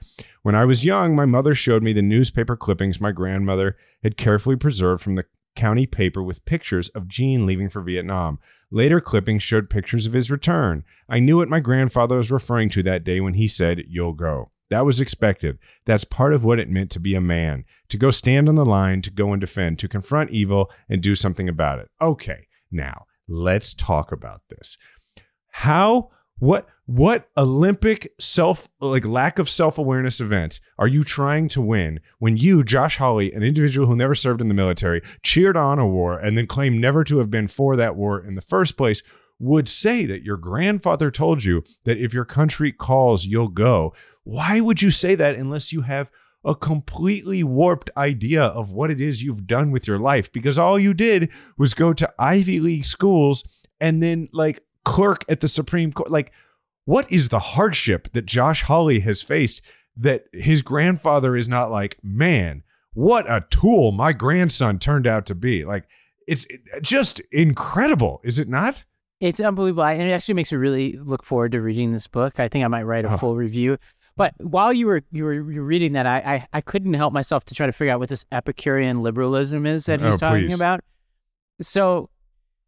[0.41, 4.57] When I was young, my mother showed me the newspaper clippings my grandmother had carefully
[4.57, 8.39] preserved from the county paper with pictures of Gene leaving for Vietnam.
[8.71, 10.85] Later clippings showed pictures of his return.
[11.09, 14.51] I knew what my grandfather was referring to that day when he said, You'll go.
[14.71, 15.59] That was expected.
[15.85, 18.65] That's part of what it meant to be a man, to go stand on the
[18.65, 21.89] line, to go and defend, to confront evil and do something about it.
[22.01, 24.79] Okay, now let's talk about this.
[25.49, 32.01] How what what Olympic self like lack of self-awareness event are you trying to win
[32.19, 35.87] when you, Josh Hawley, an individual who never served in the military, cheered on a
[35.87, 39.05] war and then claimed never to have been for that war in the first place,
[39.39, 43.95] would say that your grandfather told you that if your country calls, you'll go?
[44.25, 46.11] Why would you say that unless you have
[46.45, 50.33] a completely warped idea of what it is you've done with your life?
[50.33, 53.45] Because all you did was go to Ivy League schools
[53.81, 56.11] and then like clerk at the Supreme Court.
[56.11, 56.33] Like,
[56.91, 59.63] what is the hardship that Josh Hawley has faced
[59.97, 62.63] that his grandfather is not like, man,
[62.95, 65.65] what a tool my grandson turned out to be?
[65.65, 65.85] Like,
[66.27, 68.85] it's uh, just incredible, is it not?
[69.21, 69.85] It's unbelievable.
[69.85, 72.41] And it actually makes me really look forward to reading this book.
[72.41, 73.17] I think I might write a Oh.
[73.19, 73.77] full review.
[74.17, 77.13] But while you were you were, you were reading that, I, I I couldn't help
[77.13, 80.49] myself to try to figure out what this Epicurean liberalism is that he's Oh, talking
[80.49, 80.57] please.
[80.57, 80.81] about.
[81.63, 82.11] So,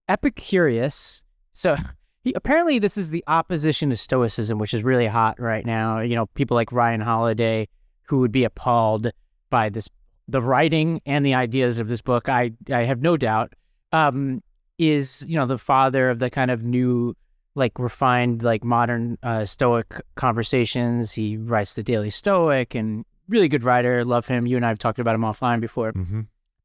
[0.09, 1.23] Epicurus.
[1.53, 1.77] So
[2.25, 6.01] he, apparently, this is the opposition to Stoicism, which is really hot right now.
[6.01, 7.69] You know, people like Ryan Holiday
[8.09, 9.11] who would be appalled
[9.51, 9.89] by this
[10.29, 12.29] the writing and the ideas of this book.
[12.29, 13.55] I I have no doubt.
[13.93, 14.43] Um,
[14.79, 17.15] is you know the father of the kind of new
[17.55, 23.63] like refined like modern uh, stoic conversations he writes the daily stoic and really good
[23.63, 26.23] writer love him you and i have talked about him offline before Mm-hmm.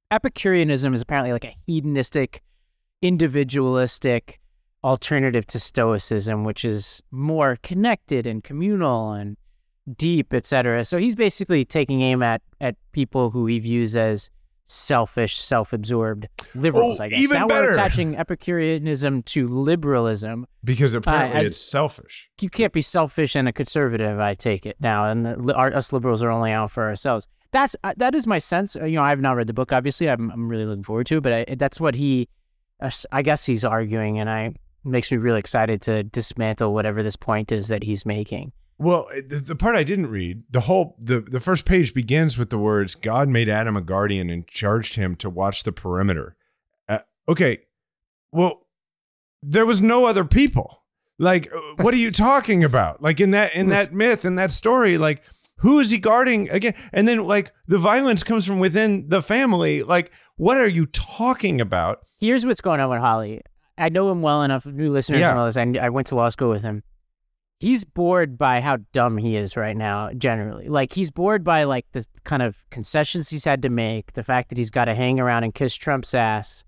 [0.09, 2.41] epicureanism is apparently like a hedonistic
[3.01, 4.39] individualistic
[4.83, 9.35] alternative to stoicism which is more connected and communal and
[9.97, 14.29] deep etc so he's basically taking aim at at people who he views as
[14.69, 17.63] selfish self-absorbed liberals Oh, i guess even now better.
[17.63, 22.29] we're attaching epicureanism to liberalism Because apparently I- it's selfish.
[22.41, 24.19] you can't be selfish and a conservative.
[24.19, 27.27] I take it now, and the, our, us liberals are only out for ourselves.
[27.53, 28.75] That's uh, that is my sense.
[28.75, 29.71] Uh, You know, I have not read the book.
[29.71, 31.21] Obviously, I'm I'm really looking forward to it.
[31.23, 32.27] But I, that's what he,
[32.81, 37.15] uh, I guess he's arguing, and I makes me really excited to dismantle whatever this
[37.15, 38.51] point is that he's making.
[38.79, 42.51] Well, the, the part I didn't read, the whole the the first page begins with
[42.51, 46.35] the words God made Adam a guardian and charged him to watch the perimeter.
[46.87, 47.59] Uh, okay.
[48.31, 48.67] Well,
[49.41, 50.83] there was no other people.
[51.17, 53.01] Like uh, what are you talking about?
[53.01, 55.23] Like in that in that myth in that story like
[55.61, 56.75] who is he guarding again?
[56.93, 59.81] And then like the violence comes from within the family.
[59.81, 62.01] Like what are you talking about?
[62.19, 63.41] Here's what's going on with Hawley.
[63.77, 64.65] I know him well enough.
[64.65, 65.33] New listeners Yeah.
[65.33, 65.57] know this.
[65.57, 66.83] I, I went to law school with him.
[67.59, 70.11] He's bored by how dumb he is right now.
[70.15, 74.21] Generally, like he's bored by like the kind of concessions he's had to make, the
[74.23, 76.63] fact that he's got to hang around and kiss Trump's ass,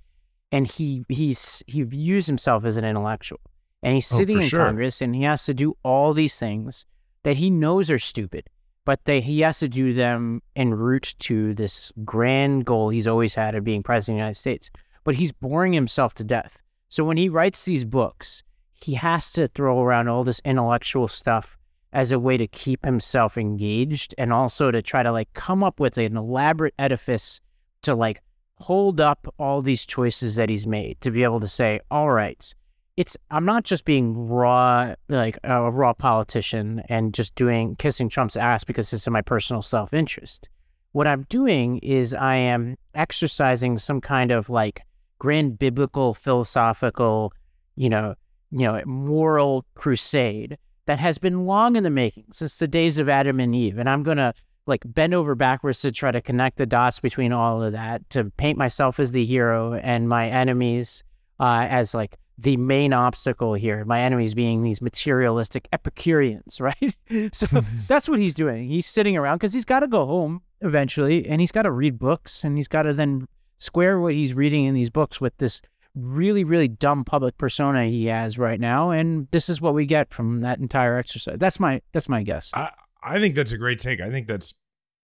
[0.51, 3.39] and he he's he views himself as an intellectual,
[3.83, 4.65] and he's Oh, sitting for in sure.
[4.65, 6.87] Congress and he has to do all these things
[7.21, 8.49] that he knows are stupid,
[8.83, 13.35] but they he has to do them en route to this grand goal he's always
[13.35, 14.71] had of being president of the United States.
[15.03, 16.63] But he's boring himself to death.
[16.89, 21.57] So when he writes these books, he has to throw around all this intellectual stuff
[21.91, 25.79] as a way to keep himself engaged and also to try to like come up
[25.79, 27.39] with an elaborate edifice
[27.81, 28.21] to like
[28.57, 32.53] hold up all these choices that he's made to be able to say, all right,
[32.97, 38.35] it's I'm not just being raw like a raw politician and just doing kissing Trump's
[38.35, 40.49] ass because it's in my personal self-interest.
[40.91, 44.81] What I'm doing is I am exercising some kind of like
[45.19, 47.33] grand biblical philosophical,
[47.75, 48.15] you know,
[48.51, 53.07] you know, moral crusade that has been long in the making since the days of
[53.07, 53.77] Adam and Eve.
[53.77, 54.33] And I'm going to
[54.65, 58.25] like bend over backwards to try to connect the dots between all of that, to
[58.37, 61.03] paint myself as the hero and my enemies
[61.39, 63.83] uh, as like the main obstacle here.
[63.85, 66.95] My enemies being these materialistic Epicureans, right?
[67.33, 67.47] so
[67.87, 68.67] that's what he's doing.
[68.67, 71.99] He's sitting around because he's got to go home eventually and he's got to read
[71.99, 73.27] books and he's got to then
[73.59, 75.61] square what he's reading in these books with this
[75.95, 78.89] really, really dumb public persona he has right now.
[78.91, 81.37] And this is what we get from that entire exercise.
[81.39, 82.51] That's my that's my guess.
[82.53, 82.69] I,
[83.03, 83.99] I think that's a great take.
[84.01, 84.55] I think that's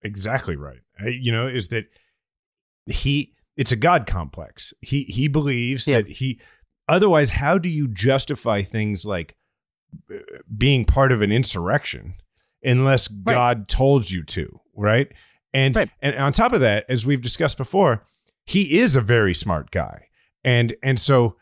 [0.03, 0.79] exactly right.
[0.99, 1.85] I- you know, is that
[2.87, 4.73] he it's a god complex.
[4.81, 6.01] He he believes Yeah.
[6.01, 6.39] that he
[6.87, 9.35] otherwise how do you justify things like
[10.13, 10.17] uh,
[10.57, 12.15] being part of an insurrection
[12.63, 15.07] unless God told you to, right?
[15.53, 15.89] And Right.
[16.01, 18.03] and on top of that, as we've discussed before,
[18.45, 20.07] he is a very smart guy.
[20.43, 21.35] And and so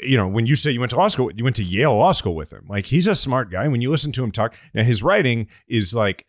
[0.00, 2.12] you know, when you say you went to law school, you went to Yale Law
[2.12, 2.64] School with him.
[2.68, 3.68] Like he's a smart guy.
[3.68, 6.24] When you listen to him talk, now his writing is like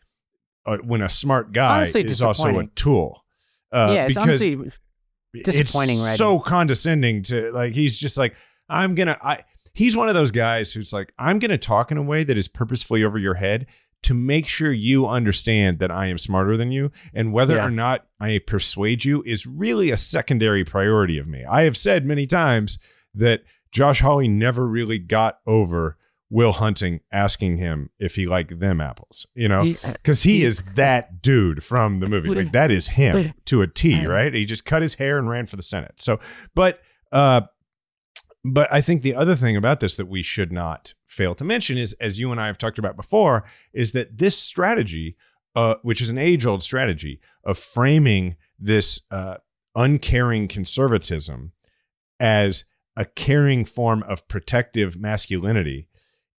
[0.66, 3.24] uh, when a smart guy Honestly is also a tool.
[3.72, 4.72] Uh, yeah, it's honestly
[5.44, 6.18] disappointing writing.
[6.18, 8.36] so condescending to like he's just like
[8.70, 12.02] i'm gonna i he's one of those guys who's like i'm gonna talk in a
[12.02, 13.68] way that is purposefully over your head
[14.08, 17.65] to make sure you understand that i am smarter than you and whether Yeah.
[17.67, 22.06] or not i persuade you is really a secondary priority of me i have said
[22.06, 22.80] many times
[23.13, 25.98] that josh hawley never really got over
[26.30, 30.62] will hunting asking him if he liked them apples you know because he he- is
[30.76, 32.30] that dude from the movie.
[32.30, 34.34] Like that is him to a T, right?
[34.34, 35.93] He just cut his hair and ran for the Senate.
[36.02, 36.20] So,
[36.54, 36.82] but,
[37.13, 37.41] uh,
[38.47, 41.77] but I think the other thing about this that we should not fail to mention
[41.77, 45.15] is, as you and I have talked about before, is that this strategy,
[45.55, 49.38] uh, which is an age-old strategy of framing this uh,
[49.75, 51.51] uncaring conservatism
[52.19, 55.88] as a caring form of protective masculinity,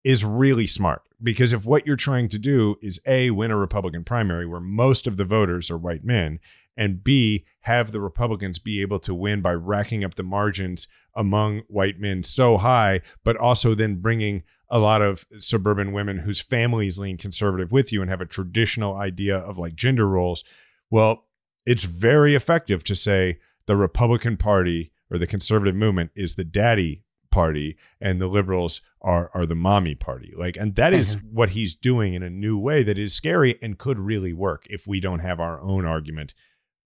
[0.04, 4.04] is really smart because if what you're trying to do is a win a republican
[4.04, 6.40] primary where most of the voters are white men
[6.76, 11.62] and b have the republicans be able to win by racking up the margins among
[11.68, 17.00] white men so high but also then bringing a lot of suburban women whose families
[17.00, 20.44] lean conservative with you and have a traditional idea of like gender roles
[20.90, 21.26] well
[21.66, 27.04] it's very effective to say the republican party or the conservative movement is the daddy
[27.32, 30.34] party and the liberals are are the mommy party.
[30.38, 33.78] Like and that is what he's doing in a new way that is scary and
[33.78, 36.34] could really work if we don't have our own argument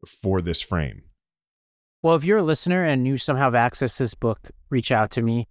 [0.06, 1.04] for this frame.
[2.04, 5.12] Well, if you're a listener and you somehow have access to this book, reach out
[5.12, 5.48] to me.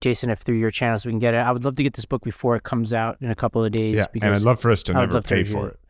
[0.00, 1.38] Jason, if through your channels we can get it.
[1.38, 3.70] I would love to get this book before it comes out in a couple of
[3.70, 3.98] days.
[3.98, 5.74] Yeah, and I'd love for us to I never love to pay for it.
[5.74, 5.80] it.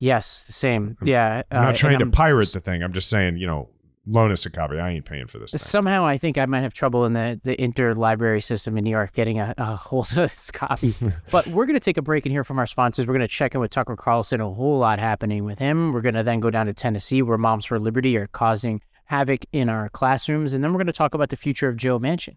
[0.00, 0.96] Yes, same.
[1.00, 1.42] I'm- yeah.
[1.50, 2.82] I'm not uh, trying to I'm- pirate the thing.
[2.82, 3.70] I'm just saying, you know,
[4.08, 4.78] loan us a copy.
[4.78, 5.58] I ain't paying for this thing.
[5.58, 9.12] Somehow, I think I might have trouble in the, the interlibrary system in New York
[9.12, 10.94] getting a, a hold of this copy.
[11.30, 13.06] but we're going to take a break and hear from our sponsors.
[13.06, 14.40] We're going to check in with Tucker Carlson.
[14.40, 15.92] A whole lot happening with him.
[15.92, 19.44] We're going to then go down to Tennessee, where Moms for Liberty are causing havoc
[19.52, 20.54] in our classrooms.
[20.54, 22.36] And then we're going to talk about the future of Joe Manchin.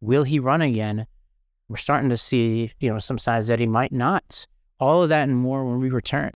[0.00, 1.06] Will he run again?
[1.68, 4.46] We're starting to see, you know, some signs that he might not.
[4.80, 6.32] All of that and more when we return.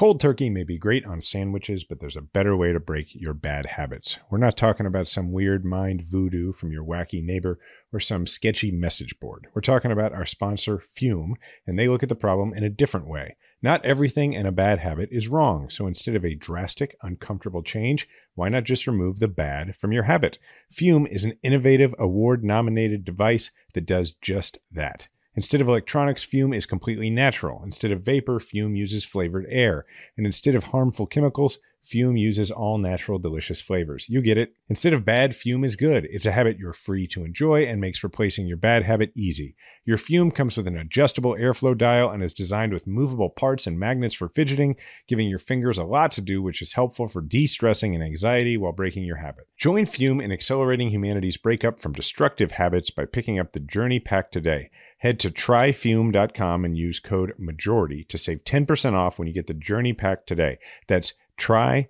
[0.00, 3.34] Cold turkey may be great on sandwiches, but there's a better way to break your
[3.34, 4.16] bad habits.
[4.30, 7.58] We're not talking about some weird mind voodoo from your wacky neighbor
[7.92, 9.48] or some sketchy message board.
[9.52, 11.32] We're talking about our sponsor, Füm,
[11.66, 13.36] and they look at the problem in a different way.
[13.60, 18.08] Not everything in a bad habit is wrong, so instead of a drastic, uncomfortable change,
[18.34, 20.38] why not just remove the bad from your habit?
[20.72, 25.10] Füm is an innovative, award nominated device that does just that.
[25.36, 27.62] Instead of electronics, Füm is completely natural.
[27.64, 29.86] Instead of vapor, Füm uses flavored air.
[30.16, 34.08] And instead of harmful chemicals, Füm uses all natural, delicious flavors.
[34.08, 34.52] You get it.
[34.68, 36.06] Instead of bad, Füm is good.
[36.10, 39.56] It's a habit you're free to enjoy and makes replacing your bad habit easy.
[39.86, 43.78] Your Füm comes with an adjustable airflow dial and is designed with movable parts and
[43.78, 44.76] magnets for fidgeting,
[45.08, 48.58] giving your fingers a lot to do, which is helpful for de stressing and anxiety
[48.58, 49.48] while breaking your habit.
[49.56, 54.30] Join Füm in accelerating humanity's breakup from destructive habits by picking up the Journey Pack
[54.30, 54.70] today.
[55.00, 59.54] Head to tryfum.com and use code MAJORITY to save 10% off when you get the
[59.54, 60.58] Journey Pack today.
[60.88, 61.88] That's tryfum.com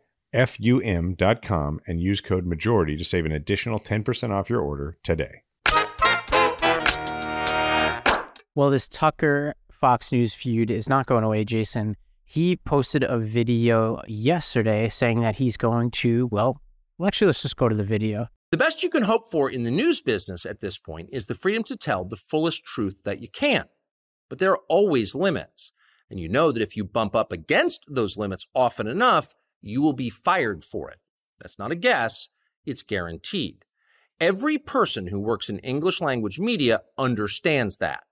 [1.88, 5.42] and use code MAJORITY to save an additional 10% off your order today.
[8.54, 11.96] Well, this Tucker Fox News feud is not going away, Jason.
[12.24, 16.60] He posted a video yesterday saying that he's going to, well,
[16.96, 18.28] well, actually, let's just go to the video.
[18.50, 21.36] The best you can hope for in the news business at this point is the
[21.36, 23.66] freedom to tell the fullest truth that you can.
[24.28, 25.72] But there are always limits.
[26.10, 29.92] And you know that if you bump up against those limits often enough, you will
[29.92, 30.98] be fired for it.
[31.40, 32.28] That's not a guess,
[32.66, 33.64] it's guaranteed.
[34.20, 38.02] Every person who works in English language media understands that.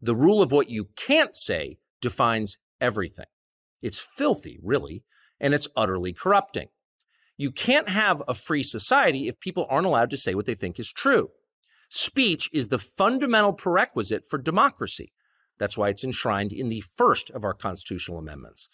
[0.00, 3.26] The rule of what you can't say defines everything.
[3.82, 5.02] It's filthy, really,
[5.40, 6.68] and it's utterly corrupting.
[7.36, 10.78] You can't have a free society if people aren't allowed to say what they think
[10.78, 11.30] is true.
[11.88, 15.12] Speech is the fundamental prerequisite for democracy.
[15.58, 18.68] That's why it's enshrined in the first of our constitutional amendments.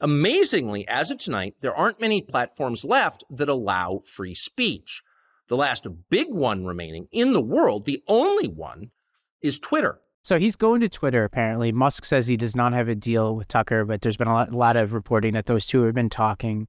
[0.00, 5.02] Amazingly, as of tonight, there aren't many platforms left that allow free speech.
[5.48, 8.90] The last big one remaining in the world, the only one,
[9.42, 10.00] is Twitter.
[10.22, 11.70] So he's going to Twitter, apparently.
[11.70, 14.48] Musk says he does not have a deal with Tucker, but there's been a lot,
[14.48, 16.66] a lot of reporting that those two have been talking.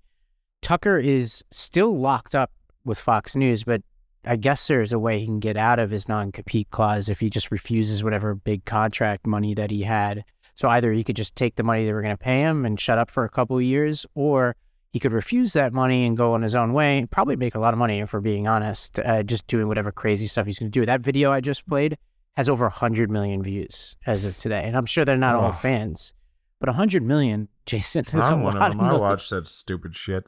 [0.66, 2.50] Tucker is still locked up
[2.86, 3.84] with Fox News, but
[4.26, 7.20] I guess there's a way he can get out of his non compete clause if
[7.20, 10.24] he just refuses whatever big contract money that he had.
[10.56, 12.80] So either he could just take the money they were going to pay him and
[12.80, 14.56] shut up for a couple of years, or
[14.92, 17.60] he could refuse that money and go on his own way and probably make a
[17.60, 20.72] lot of money, if we're being honest, uh, just doing whatever crazy stuff he's going
[20.72, 20.84] to do.
[20.84, 21.96] That video I just played
[22.38, 24.64] has over 100 million views as of today.
[24.66, 25.52] And I'm sure they're not all Oh.
[25.52, 26.12] fans,
[26.60, 28.86] but 100 million, Jason, is a I'm one lot of them.
[28.86, 30.24] I watched that stupid shit.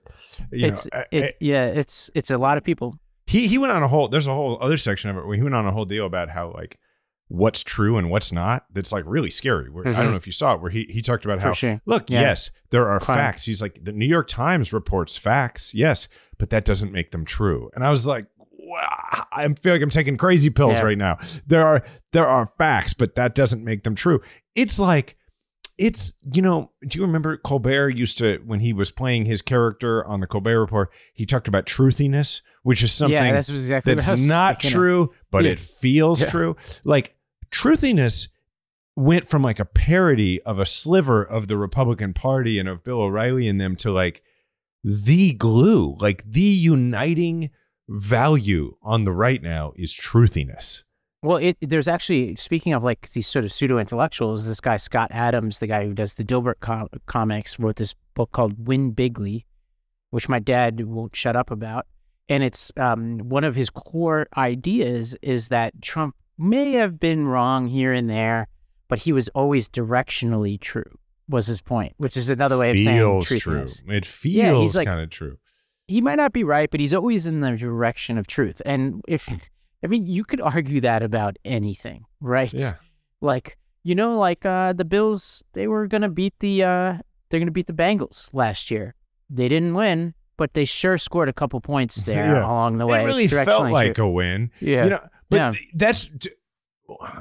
[0.51, 2.99] You It's, know, it, I- yeah, it's it's a lot of people.
[3.25, 4.07] he he went on a whole.
[4.07, 6.29] There's a whole other section of it where he went on a whole deal about
[6.29, 6.79] how like
[7.29, 8.65] what's true and what's not.
[8.73, 9.69] That's like really scary.
[9.69, 10.09] Where, I don't Mhm.
[10.11, 11.81] know if you saw it, where he he talked about For how sure.
[11.85, 12.21] look, Yeah.
[12.21, 13.17] yes, there are Crime.
[13.17, 13.45] facts.
[13.45, 17.69] He's like the New York Times reports facts, yes, but that doesn't make them true.
[17.75, 18.25] And I was like.
[18.69, 20.81] Wow, I feel like I'm taking crazy pills Yeah.
[20.83, 21.17] right now.
[21.45, 24.19] There are there are facts, but that doesn't make them true.
[24.55, 25.15] It's like
[25.77, 30.03] it's you know do you remember colbert used to when he was playing his character
[30.05, 34.25] on the colbert report he talked about truthiness which is something yeah, that's exactly that's
[34.25, 35.51] not true but Yeah.
[35.51, 36.29] it feels Yeah.
[36.29, 37.15] true like
[37.51, 38.29] truthiness
[38.95, 43.01] went from like a parody of a sliver of the republican party and of bill
[43.01, 44.23] o'reilly and them to like
[44.83, 47.51] the glue like the uniting
[47.87, 50.83] value on the right now is truthiness
[51.27, 54.47] Well, it there's actually speaking of like these sort of pseudo intellectuals.
[54.47, 58.31] This guy Scott Adams, the guy who does the Dilbert com- comics, wrote this book
[58.31, 59.43] called Win Bigly,
[60.09, 61.85] which my dad won't shut up about.
[62.29, 67.67] And it's um, one of his core ideas is that Trump may have been wrong
[67.67, 68.47] here and there,
[68.87, 70.97] but he was always directionally true.
[71.27, 74.75] Was his point, which is another way of saying feels true it Yeah, he's feels
[74.77, 75.39] like- kind of true
[75.87, 78.61] he might not be right, but he's always in the direction of truth.
[78.65, 79.29] And if
[79.83, 82.53] I mean, you could argue that about anything, right?
[82.53, 82.73] Yeah.
[83.21, 86.97] Like you know, like uh, the Bills, they were gonna beat the uh,
[87.29, 88.95] they're gonna beat the Bengals last year.
[89.29, 92.45] They didn't win, but they sure scored a couple points there Yeah.
[92.45, 93.01] along the way.
[93.03, 94.05] It really It's felt like true.
[94.05, 94.51] a win.
[94.59, 94.83] yeah.
[94.85, 95.53] You know, but Yeah.
[95.73, 96.09] that's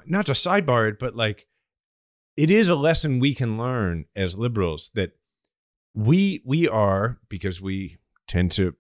[0.06, 1.46] not to sidebar it, but like
[2.36, 5.12] it is a lesson we can learn as liberals that
[5.94, 7.98] we we are because we
[8.28, 8.74] tend to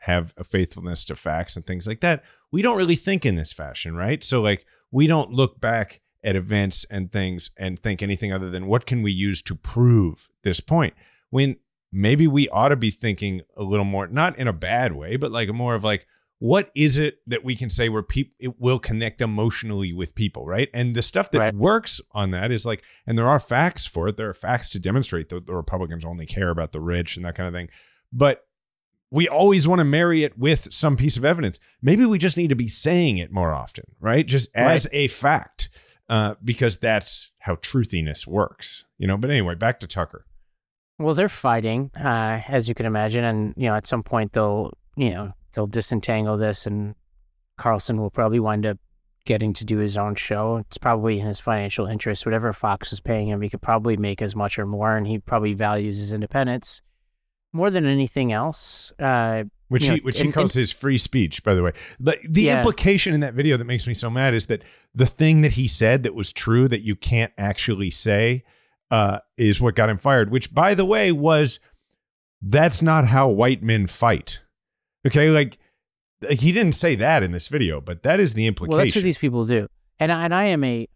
[0.00, 2.22] have a faithfulness to facts and things like that.
[2.52, 4.22] We don't really think in this fashion, right?
[4.22, 8.66] So like we don't look back at events and things and think anything other than
[8.66, 10.94] what can we use to prove this point.
[11.30, 11.56] When
[11.92, 15.30] maybe we ought to be thinking a little more not in a bad way, but
[15.30, 16.06] like more of like
[16.38, 20.46] what is it that we can say where people it will connect emotionally with people,
[20.46, 20.68] right?
[20.74, 21.54] And the stuff that Right.
[21.54, 24.16] works on that is like, and there are facts for it.
[24.16, 27.36] There are facts to demonstrate that the Republicans only care about the rich and that
[27.36, 27.70] kind of thing.
[28.12, 28.46] But
[29.10, 31.58] we always want to marry it with some piece of evidence.
[31.80, 34.26] Maybe we just need to be saying it more often, right?
[34.26, 35.68] Just as a fact,
[36.08, 39.16] uh, because that's how truthiness works, you know.
[39.16, 40.26] But anyway, back to Tucker.
[40.98, 44.72] Well, they're fighting, uh, as you can imagine, and you know, at some point they'll,
[44.96, 46.94] you know, they'll disentangle this, and
[47.58, 48.78] Carlson will probably wind up
[49.24, 50.56] getting to do his own show.
[50.56, 52.24] It's probably in his financial interest.
[52.24, 55.18] Whatever Fox is paying him, he could probably make as much or more, and he
[55.18, 56.80] probably values his independence
[57.52, 58.92] more than anything else.
[58.98, 61.72] Uh, which he know, which he and- calls his free speech, by the way.
[61.98, 62.58] But the Yeah.
[62.58, 64.62] implication in that video that makes me so mad is that
[64.94, 68.44] the thing that he said that was true that you can't actually say
[68.90, 70.30] uh, is what got him fired.
[70.30, 71.58] Which, by the way, was
[72.40, 74.40] that's not how white men fight.
[75.04, 75.58] Okay, like,
[76.22, 78.76] like he didn't say that in this video, but that is the implication.
[78.76, 79.66] Well, that's what these people do,
[79.98, 80.86] and I, and I am a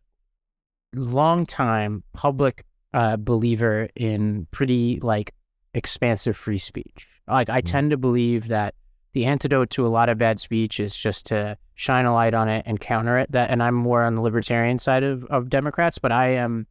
[0.94, 5.34] longtime public uh, believer in pretty like
[5.74, 7.08] expansive free speech.
[7.28, 8.74] Like I tend to believe that
[9.12, 12.48] the antidote to a lot of bad speech is just to shine a light on
[12.48, 13.32] it and counter it.
[13.32, 16.66] That, and I'm more on the libertarian side of, of Democrats, but I am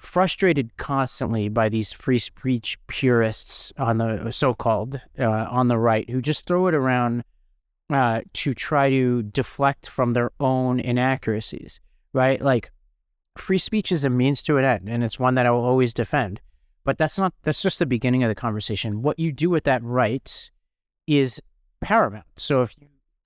[0.00, 6.22] frustrated constantly by these free speech purists on the so-called uh, on the right who
[6.22, 7.24] just throw it around
[7.90, 11.78] uh, to try to deflect from their own inaccuracies,
[12.14, 12.40] right?
[12.40, 12.72] Like
[13.36, 15.92] free speech is a means to an end, and it's one that I will always
[15.92, 16.40] defend.
[16.84, 19.02] But that's not that's just the beginning of the conversation.
[19.02, 20.50] What you do with that right
[21.06, 21.40] is
[21.80, 22.26] paramount.
[22.36, 22.74] So if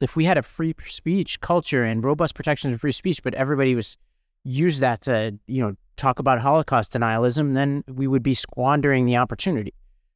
[0.00, 3.74] if we had a free speech culture and robust protections of free speech, but everybody
[3.74, 3.96] was
[4.44, 9.16] use that to you know talk about Holocaust denialism, then we would be squandering the
[9.16, 9.72] opportunity,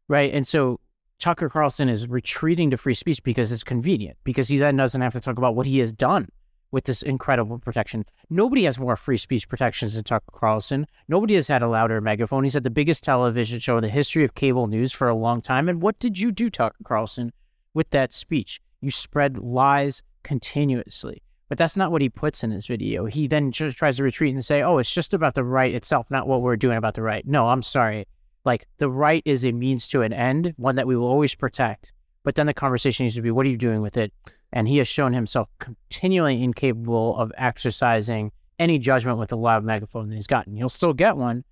[0.08, 0.32] right?
[0.32, 0.78] And so
[1.18, 5.14] Tucker Carlson is retreating to free speech because it's convenient, because he then doesn't have
[5.14, 6.28] to talk about what he has done
[6.70, 8.04] with this incredible protection.
[8.28, 10.86] Nobody has more free speech protections than Tucker Carlson.
[11.08, 12.44] Nobody has had a louder megaphone.
[12.44, 15.40] He's had the biggest television show in the history of cable news for a long
[15.40, 15.68] time.
[15.68, 17.32] And what did you do, Tucker Carlson,
[17.74, 18.60] with that speech?
[18.80, 21.22] You spread lies continuously.
[21.48, 23.06] But that's not what he puts in his video.
[23.06, 26.06] He then just tries to retreat and say, oh, it's just about the right itself,
[26.08, 27.26] not what we're doing about the right.
[27.26, 28.06] No, I'm sorry.
[28.44, 31.92] Like the right is a means to an end, one that we will always protect.
[32.22, 34.12] But then the conversation needs to be, what are you doing with it?
[34.52, 40.08] And he has shown himself continually incapable of exercising any judgment with the loud megaphone
[40.08, 40.56] that he's gotten.
[40.56, 41.44] He'll still get one,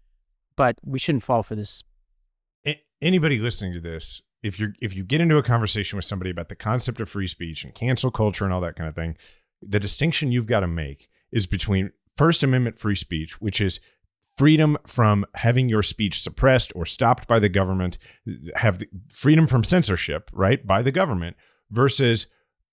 [0.56, 1.82] but we shouldn't fall for this.
[3.00, 6.48] Anybody listening to this, if you're if you get into a conversation with somebody about
[6.48, 9.16] the concept of free speech and cancel culture and all that kind of thing,
[9.62, 13.78] the distinction you've got to make is between First Amendment free speech, which is
[14.36, 17.98] freedom from having your speech suppressed or stopped by the government,
[18.56, 21.36] have the freedom from censorship, right, by the government,
[21.70, 22.26] versus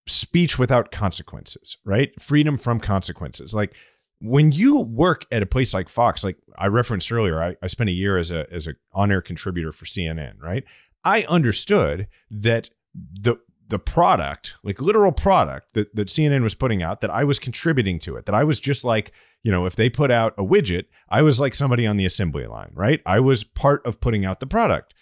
[0.08, 2.20] speech without consequences, right?
[2.22, 3.53] Freedom from consequences.
[3.53, 3.74] Like
[4.22, 7.89] when you work at a place like Fox, like I referenced earlier, I, I spent
[7.89, 10.64] a year as a as an on-air contributor for CNN, right?
[11.03, 13.38] I understood that the
[13.68, 17.97] the product, like literal product that, that CNN was putting out, that I was contributing
[17.99, 19.12] to it, that I was just like,
[19.43, 22.45] you know, if they put out a widget, I was like somebody on the assembly
[22.45, 23.01] line, right?
[23.08, 24.93] I was part of putting out the product.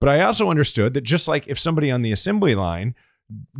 [0.00, 2.94] But I also understood that just like if somebody on the assembly line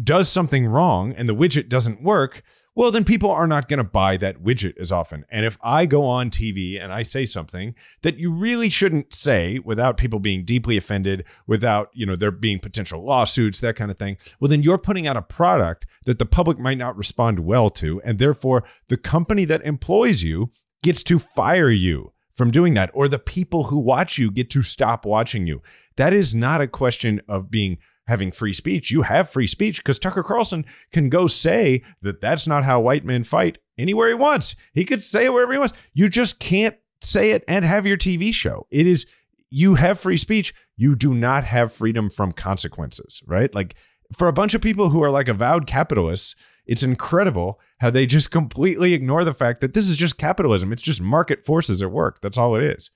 [0.02, 2.42] does something wrong and the widget doesn't work,
[2.74, 5.24] well, then people are not going to buy that widget as often.
[5.30, 9.58] And if I go on TV and I say something that you really shouldn't say
[9.58, 13.98] without people being deeply offended, without, you know, there being potential lawsuits, that kind of
[13.98, 17.68] thing, well, then you're putting out a product that the public might not respond well
[17.70, 18.00] to.
[18.02, 20.50] And therefore, the company that employs you
[20.82, 24.62] gets to fire you from doing that, or the people who watch you get to
[24.62, 25.60] stop watching you.
[25.96, 27.76] That is not a question of being
[28.06, 28.90] having free speech.
[28.90, 33.04] You have free speech because Tucker Carlson can go say that that's not how white
[33.04, 34.56] men fight anywhere he wants.
[34.72, 35.74] He could say it wherever he wants.
[35.94, 38.66] You just can't say it and have your TV show.
[38.70, 39.06] It is
[39.50, 40.54] you have free speech.
[40.76, 43.54] You do not have freedom from consequences, right?
[43.54, 43.76] Like
[44.16, 46.34] for a bunch of people who are like avowed capitalists,
[46.66, 50.72] it's incredible how they just completely ignore the fact that this is just capitalism.
[50.72, 52.20] It's just market forces at work.
[52.20, 52.90] That's all it is.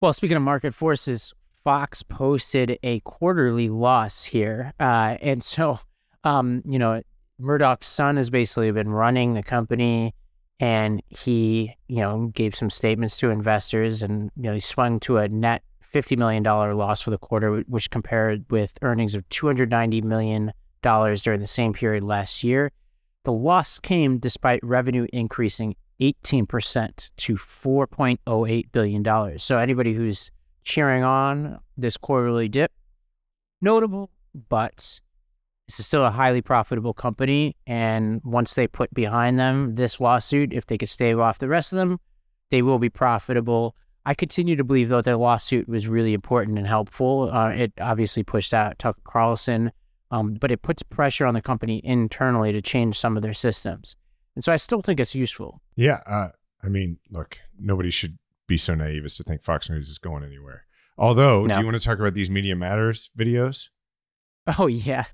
[0.00, 1.32] Well, speaking of market forces,
[1.64, 4.72] Fox posted a quarterly loss here.
[4.80, 5.78] Uh, and so,
[6.24, 7.02] um, you know,
[7.38, 10.14] Murdoch's son has basically been running the company
[10.60, 15.18] and he, you know, gave some statements to investors and, you know, he swung to
[15.18, 20.52] a net $50 million loss for the quarter, which compared with earnings of $290 million
[20.82, 22.72] during the same period last year.
[23.24, 29.38] The loss came despite revenue increasing 18% to $4.08 billion.
[29.38, 30.30] So anybody who's
[30.62, 32.72] cheering on this quarterly dip,
[33.60, 34.10] notable,
[34.48, 35.00] but
[35.68, 37.56] this is still a highly profitable company.
[37.66, 41.72] And once they put behind them this lawsuit, if they could stave off the rest
[41.72, 42.00] of them,
[42.50, 43.74] they will be profitable.
[44.04, 47.30] I continue to believe, though, that lawsuit was really important and helpful.
[47.32, 49.70] Uh, it obviously pushed out Tucker Carlson,
[50.10, 53.96] um, but it puts pressure on the company internally to change some of their systems.
[54.34, 55.60] And so I still think it's useful.
[55.76, 56.00] Yeah.
[56.06, 56.28] Uh,
[56.64, 58.18] I mean, look, nobody should
[58.52, 60.64] be so naive as to think Fox News is going anywhere.
[60.98, 61.54] Although, No.
[61.54, 63.70] do you want to talk about these Media Matters videos?
[64.58, 65.04] Oh, yeah.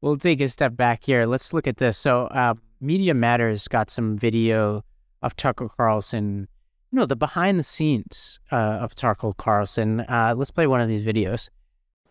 [0.00, 1.26] We'll take a step back here.
[1.26, 1.98] Let's look at this.
[1.98, 4.82] So, uh, Media Matters got some video
[5.22, 6.48] of Tucker Carlson,
[6.90, 10.00] you know, the behind the scenes uh, of Tucker Carlson.
[10.00, 11.50] Uh, let's play one of these videos.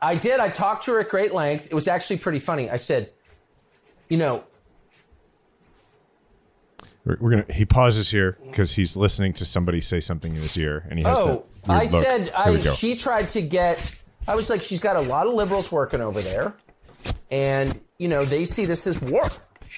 [0.02, 0.40] I did.
[0.40, 1.68] I talked to her at great length.
[1.72, 2.70] It was actually pretty funny.
[2.70, 3.10] I said,
[4.10, 4.44] you know,
[7.06, 7.54] We're, we're gonna.
[7.54, 11.06] He pauses here because he's listening to somebody say something in his ear, and he
[11.06, 12.04] has oh, that I look.
[12.04, 13.96] said I, she tried to get.
[14.28, 16.54] I was like, she's got a lot of liberals working over there,
[17.30, 19.30] and you know they see this as war,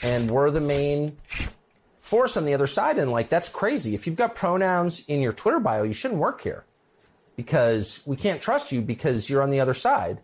[0.03, 1.17] and we're the main
[1.99, 2.97] force on the other side.
[2.97, 3.93] And like that's crazy.
[3.93, 6.63] If you've got pronouns in your Twitter bio, you shouldn't work here
[7.35, 10.19] because we can't trust you because you're on the other side.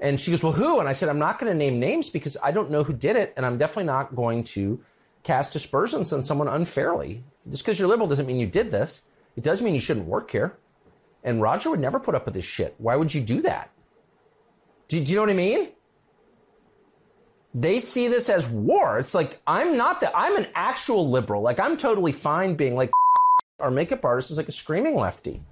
[0.00, 0.80] And she goes, Well, who?
[0.80, 3.16] And I said, I'm not going to name names because I don't know who did
[3.16, 3.32] it.
[3.36, 4.80] And I'm definitely not going to
[5.28, 7.22] cast aspersions on someone unfairly.
[7.50, 9.02] Just because you're liberal doesn't mean you did this.
[9.36, 10.56] It does mean you shouldn't work here.
[11.22, 12.74] And Roger would never put up with this shit.
[12.78, 13.70] Why would you do that?
[14.88, 15.68] Do, do you know what I mean?
[17.52, 18.98] They see this as war.
[18.98, 21.42] It's like, I'm not that, I'm an actual liberal.
[21.42, 22.90] Like, I'm totally fine being like,
[23.60, 25.42] our makeup artist is like a screaming lefty.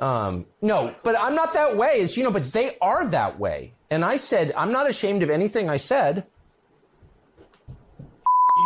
[0.00, 3.74] Um, no, but I'm not that way, as you know, but they are that way.
[3.90, 6.28] And I said, I'm not ashamed of anything I said.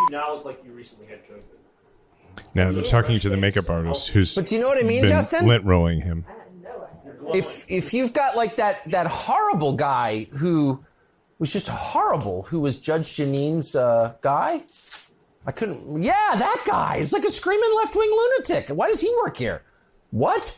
[0.09, 1.43] You now look like you recently had COVID.
[2.53, 5.01] Now they're talking to the makeup artist who's But do you know what I mean,
[5.01, 5.47] been Justin?
[5.47, 6.25] lint rolling him.
[7.33, 10.83] if if you've got like that that horrible guy who
[11.39, 14.61] was just horrible, who was Judge Jeanine's uh, guy,
[15.45, 16.03] I couldn't.
[16.03, 18.69] Yeah, that guy is like a screaming left wing lunatic.
[18.69, 19.63] Why does he work here?
[20.11, 20.57] What?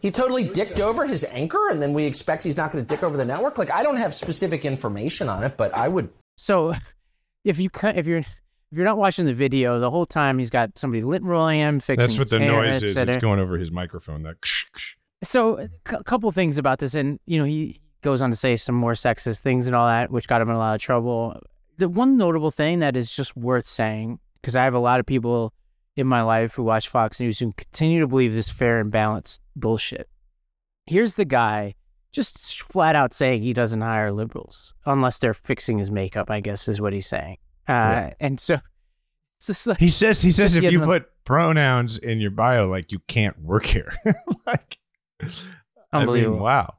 [0.00, 3.02] He totally dicked over his anchor, and then we expect he's not going to dick
[3.02, 3.56] over the network.
[3.56, 6.10] Like I don't have specific information on it, but I would.
[6.36, 6.74] So,
[7.44, 8.18] if you cut, if you're
[8.74, 11.78] if you're not watching the video, the whole time he's got somebody lint rolling him,
[11.78, 12.00] fixing.
[12.00, 12.96] That's what the hair, noise is.
[12.96, 14.24] It's going over his microphone.
[14.24, 14.36] That
[15.22, 18.74] So, a couple things about this, and you know, he goes on to say some
[18.74, 21.40] more sexist things and all that, which got him in a lot of trouble.
[21.76, 25.06] The one notable thing that is just worth saying, because I have a lot of
[25.06, 25.52] people
[25.96, 29.40] in my life who watch Fox News who continue to believe this fair and balanced
[29.54, 30.08] bullshit.
[30.86, 31.76] Here's the guy
[32.14, 36.30] just flat out saying he doesn't hire liberals unless they're fixing his makeup.
[36.30, 37.38] I guess is what he's saying.
[37.68, 38.14] Uh, Yeah.
[38.20, 38.54] And so,
[39.38, 40.20] it's just like he says.
[40.22, 43.92] He says if you put pronouns in your bio, like you can't work here.
[44.46, 44.78] like,
[45.22, 45.28] I
[45.92, 46.36] Unbelievable.
[46.36, 46.74] mean, wow.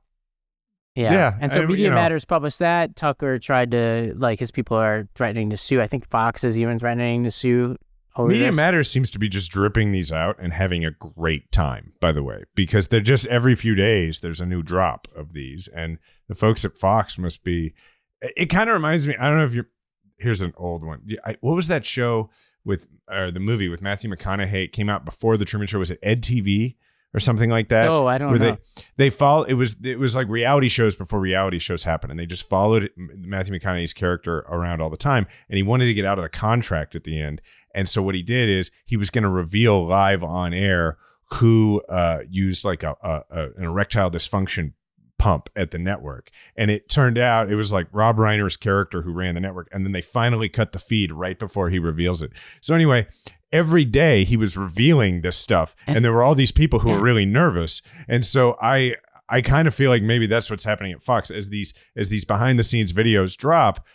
[0.95, 1.11] Yeah.
[1.13, 2.95] Yeah, And so I- Media you know- Matters published that.
[2.95, 5.81] Tucker tried to like his people are threatening to sue.
[5.81, 7.75] I think Fox is even threatening to sue.
[8.15, 8.51] Oh, Over Media.
[8.51, 12.23] Matters seems to be just dripping these out and having a great time, by the
[12.23, 15.67] way, because they're just every few days there's a new drop of these.
[15.67, 15.97] And
[16.27, 17.73] the folks at Fox must be,
[18.21, 19.69] it, it kind of reminds me, I don't know if you're,
[20.17, 21.01] here's an old one.
[21.25, 22.29] I, what was that show
[22.63, 24.65] with, or the movie with Matthew McConaughey?
[24.65, 25.79] It came out before the Truman Show.
[25.79, 26.75] Was it EDtv
[27.15, 27.87] or something like that?
[27.87, 28.37] Oh, I don't know.
[28.37, 28.57] they
[28.97, 32.25] they follow it was it was like reality shows before reality shows happened and they
[32.25, 36.19] just followed Matthew McConaughey's character around all the time and he wanted to get out
[36.19, 37.41] of the contract at the end
[37.73, 40.97] and so what he did is he was going to reveal live on air
[41.35, 44.73] who uh, used like a, a, a an erectile dysfunction
[45.17, 46.29] pump at the network.
[46.55, 49.85] And it turned out it was like Rob Reiner's character who ran the network and
[49.85, 52.31] then they finally cut the feed right before he reveals it.
[52.61, 53.07] So anyway
[53.51, 57.01] every day he was revealing this stuff and there were all these people who were
[57.01, 57.81] really nervous.
[58.07, 58.95] And so i
[59.29, 62.25] i kind of feel like maybe that's what's happening at fox as these as these
[62.25, 63.85] behind the scenes videos drop.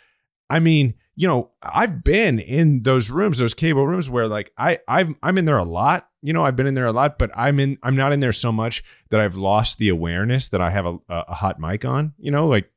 [0.49, 4.79] I mean you know i've been in those rooms those cable rooms where like i
[4.87, 7.31] I've, i'm in there a lot you know, I've been in there a lot, but
[7.35, 10.69] I'm in I'm not in there so much that I've lost the awareness that I
[10.69, 12.71] have a, a hot mic on, you know, like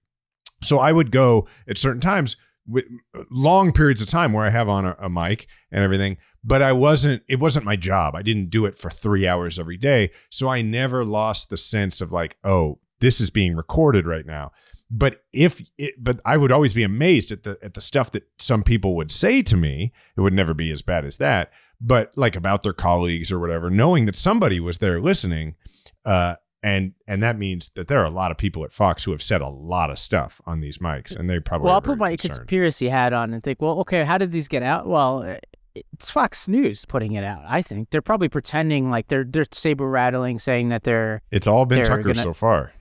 [0.62, 2.36] so I would go at certain times
[2.66, 2.84] with
[3.30, 6.72] long periods of time where I have on a, a, mic and everything, but I
[6.72, 8.14] wasn't, it wasn't my job.
[8.14, 10.10] I didn't do it for three hours every day.
[10.30, 14.52] So I never lost the sense of like, oh, this is being recorded right now.
[14.96, 18.28] But if it, but I would always be amazed at the at the stuff that
[18.38, 19.92] some people would say to me.
[20.16, 23.70] It would never be as bad as that, but like about their colleagues or whatever,
[23.70, 25.56] knowing that somebody was there listening,
[26.04, 29.10] uh, and and that means that there are a lot of people at Fox who
[29.10, 31.66] have said a lot of stuff on these mics, and they probably.
[31.66, 32.36] Well, I'll put my concerned.
[32.36, 34.86] conspiracy hat on and think, well, okay, how did these get out?
[34.86, 35.38] Well,
[35.74, 37.42] it's Fox News putting it out.
[37.48, 41.20] I think they're probably pretending like they're they're saber rattling, saying that they're.
[41.32, 42.72] It's all been Tucker gonna, so far.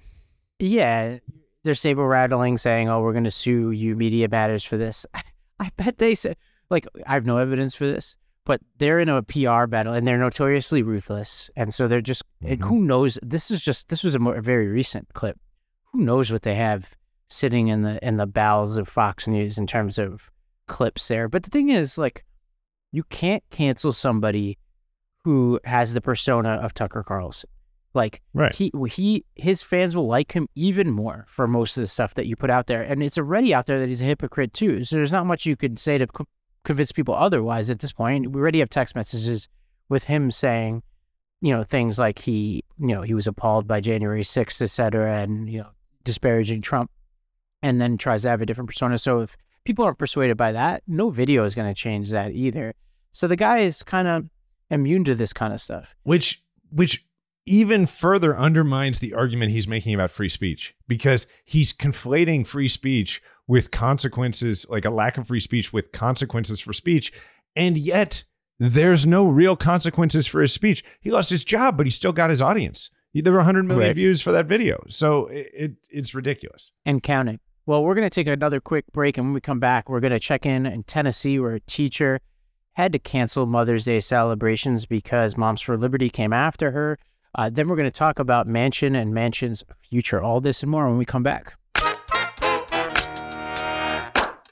[0.60, 1.18] Yeah,
[1.64, 5.06] they're saber rattling, saying, "Oh, we're going to sue you, Media Matters, for this."
[5.60, 6.36] I bet they said,
[6.70, 10.18] like, I have no evidence for this, but they're in a PR battle and they're
[10.18, 11.50] notoriously ruthless.
[11.56, 12.64] And so they're just, mm-hmm.
[12.64, 13.18] who knows?
[13.22, 15.40] This is just, this was a, more, a very recent clip.
[15.92, 16.96] Who knows what they have
[17.30, 20.32] sitting in the in the bowels of Fox News in terms of
[20.68, 21.30] clips there?
[21.30, 22.26] But the thing is, like,
[22.92, 24.58] you can't cancel somebody
[25.24, 27.50] who has the persona of Tucker Carlson.
[27.94, 28.54] Like right.
[28.56, 32.26] he he his fans will like him even more for most of the stuff that
[32.26, 34.84] you put out there, and it's already out there that he's a hypocrite too.
[34.84, 36.08] So there's not much you could say to
[36.64, 38.32] convince people otherwise at this point.
[38.32, 39.48] We already have text messages
[39.90, 40.82] with him saying,
[41.42, 45.22] you know, things like he, you know, he was appalled by January 6th, et cetera,
[45.22, 45.70] and, you know,
[46.04, 46.90] disparaging Trump,
[47.62, 48.98] and then tries to have a different persona.
[48.98, 49.36] So if
[49.66, 52.74] people aren't persuaded by that, no video is going to change that either.
[53.12, 54.26] So the guy is kind of
[54.70, 55.96] immune to this kind of stuff.
[56.04, 56.42] Which,
[56.72, 57.06] which,
[57.46, 63.22] even further undermines the argument he's making about free speech because he's conflating free speech
[63.48, 67.12] with consequences, like a lack of free speech with consequences for speech.
[67.56, 68.24] And yet,
[68.60, 70.84] there's no real consequences for his speech.
[71.02, 72.90] He lost his job, but he still got his audience.
[73.14, 73.96] There were 100 million right.
[73.96, 74.84] views for that video.
[74.88, 76.72] So it, it, it's ridiculous.
[76.86, 77.40] And counting.
[77.66, 79.18] Well, we're going to take another quick break.
[79.18, 82.20] And when we come back, we're going to check in in Tennessee, where a teacher
[82.74, 86.98] had to cancel Mother's Day celebrations because Moms for Liberty came after her.
[87.36, 90.22] Uh, then we're going to talk about Manchin and Manchin's future.
[90.22, 91.56] All this and more when we come back.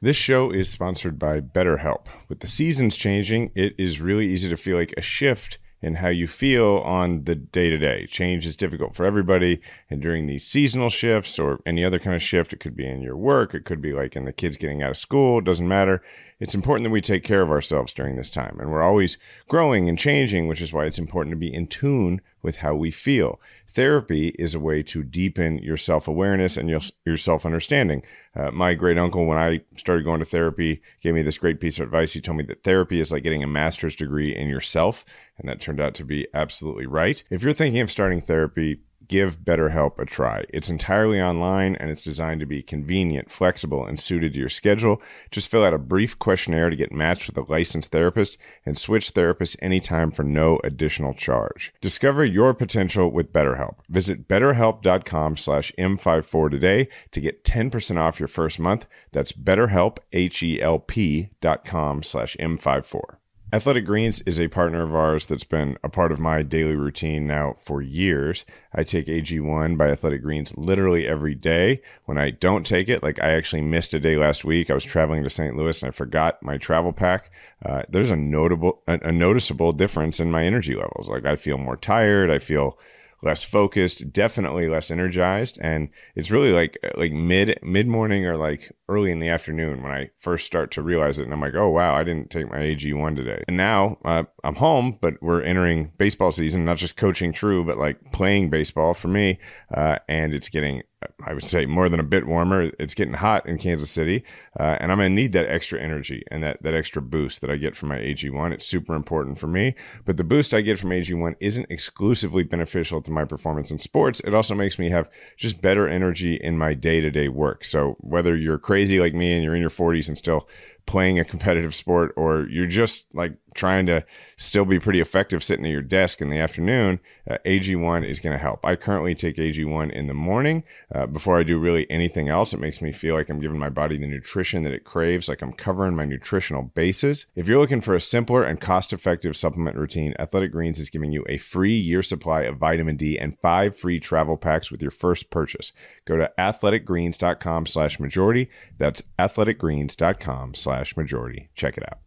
[0.04, 2.08] This show is sponsored by BetterHelp.
[2.28, 6.10] With the seasons changing, it is really easy to feel like a shift in how
[6.10, 8.08] you feel on the day to day.
[8.08, 9.62] Change is difficult for everybody.
[9.90, 13.02] And during these seasonal shifts or any other kind of shift, it could be in
[13.02, 15.68] your work, it could be like in the kids getting out of school, it doesn't
[15.68, 16.02] matter.
[16.42, 18.58] It's important that we take care of ourselves during this time.
[18.60, 22.20] And we're always growing and changing, which is why it's important to be in tune
[22.42, 23.40] with how we feel.
[23.68, 28.02] Therapy is a way to deepen your self awareness and your, your self understanding.
[28.36, 31.78] Uh, my great uncle, when I started going to therapy, gave me this great piece
[31.78, 32.14] of advice.
[32.14, 35.06] He told me that therapy is like getting a master's degree in yourself.
[35.38, 37.24] And that turned out to be absolutely right.
[37.30, 38.80] If you're thinking of starting therapy,
[39.12, 40.46] give BetterHelp a try.
[40.50, 45.02] It's entirely online and it's designed to be convenient, flexible, and suited to your schedule.
[45.30, 49.14] Just fill out a brief questionnaire to get matched with a licensed therapist and switch
[49.14, 51.74] therapists anytime for no additional charge.
[51.82, 53.76] Discover your potential with BetterHelp.
[53.90, 58.88] Visit betterhelp.com slash M54 today to get 10% off your first month.
[59.12, 63.18] That's betterhelp, H-E-L-P dot com slash M54.
[63.54, 67.28] Athletic Greens is a partner of ours that's been a part of my daily routine
[67.28, 68.46] now for years.
[68.74, 71.82] I take AG1 by Athletic Greens literally every day.
[72.06, 74.86] When I don't take it, like I actually missed a day last week, I was
[74.86, 75.58] traveling to St.
[75.58, 77.30] Louis and I forgot my travel pack.
[77.66, 81.10] Uh, there's a notable, a, a noticeable difference in my energy levels.
[81.10, 82.32] Like I feel more tired.
[82.32, 82.80] I feel
[83.24, 88.72] less focused, definitely less energized, and it's really like like mid mid morning or like
[88.90, 91.70] early in the afternoon when I first start to realize it, and I'm like, oh
[91.70, 95.42] wow, I didn't take my AG one today, and now uh, I'm home, but we're
[95.42, 99.40] entering baseball season, not just coaching true, but like playing baseball for me,
[99.76, 100.82] uh, and it's getting
[101.24, 102.72] I would say more than a bit warmer.
[102.80, 104.24] It's getting hot in Kansas City,
[104.60, 107.50] uh, and I'm going to need that extra energy and that, that extra boost that
[107.50, 108.52] I get from my AG1.
[108.52, 109.76] It's super important for me.
[110.06, 114.20] But the boost I get from AG1 isn't exclusively beneficial to my performance in sports.
[114.22, 117.66] It also makes me have just better energy in my day to day work.
[117.66, 120.48] So whether you're crazy like me and you're in your 40s and still
[120.86, 124.06] playing a competitive sport or you're just like trying to
[124.38, 128.34] still be pretty effective sitting at your desk in the afternoon, uh, AG1 is going
[128.34, 128.66] to help.
[128.66, 130.64] I currently take AG1 in the morning
[130.94, 132.54] uh, before I do really anything else.
[132.54, 135.42] It makes me feel like I'm giving my body the nutrition that it craves, like
[135.42, 137.26] I'm covering my nutritional bases.
[137.36, 141.12] If you're looking for a simpler and cost effective supplement routine, Athletic Greens is giving
[141.12, 144.92] you a free year supply of vitamin D and five free travel packs with your
[144.92, 145.72] first purchase.
[146.06, 148.50] Go to athleticgreens.com slash majority.
[148.78, 151.50] That's athleticgreens.com slash majority.
[151.56, 152.00] Check it out.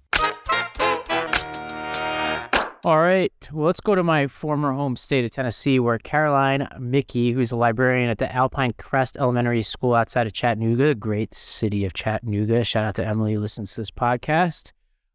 [2.85, 3.33] All right.
[3.51, 7.57] Well, let's go to my former home state of Tennessee, where Caroline Mickey, who's a
[7.57, 12.63] librarian at the Alpine Crest Elementary School outside of Chattanooga, great city of Chattanooga.
[12.63, 14.73] Shout out to Emily who listens to this podcast.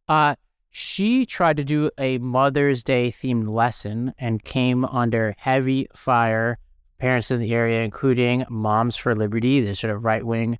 [0.07, 0.34] Uh,
[0.72, 6.57] she tried to do a Mother's Day themed lesson and came under heavy fire.
[6.97, 10.57] Parents in the area, including Moms for Liberty, the sort of right wing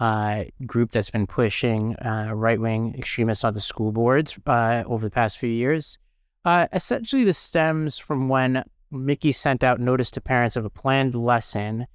[0.00, 5.10] uh, group that's been pushing uh, right wing extremists onto school boards uh, over the
[5.10, 5.98] past few years.
[6.44, 11.14] Uh, essentially, this stems from when Mickey sent out notice to parents of a planned
[11.14, 11.86] lesson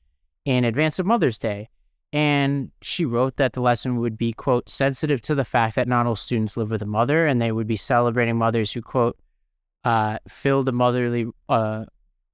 [0.46, 1.70] in advance of Mother's Day.
[2.14, 6.06] And she wrote that the lesson would be, quote, sensitive to the fact that not
[6.06, 9.18] all students live with a mother, and they would be celebrating mothers who, quote,
[9.84, 11.86] uh, fill the motherly, uh,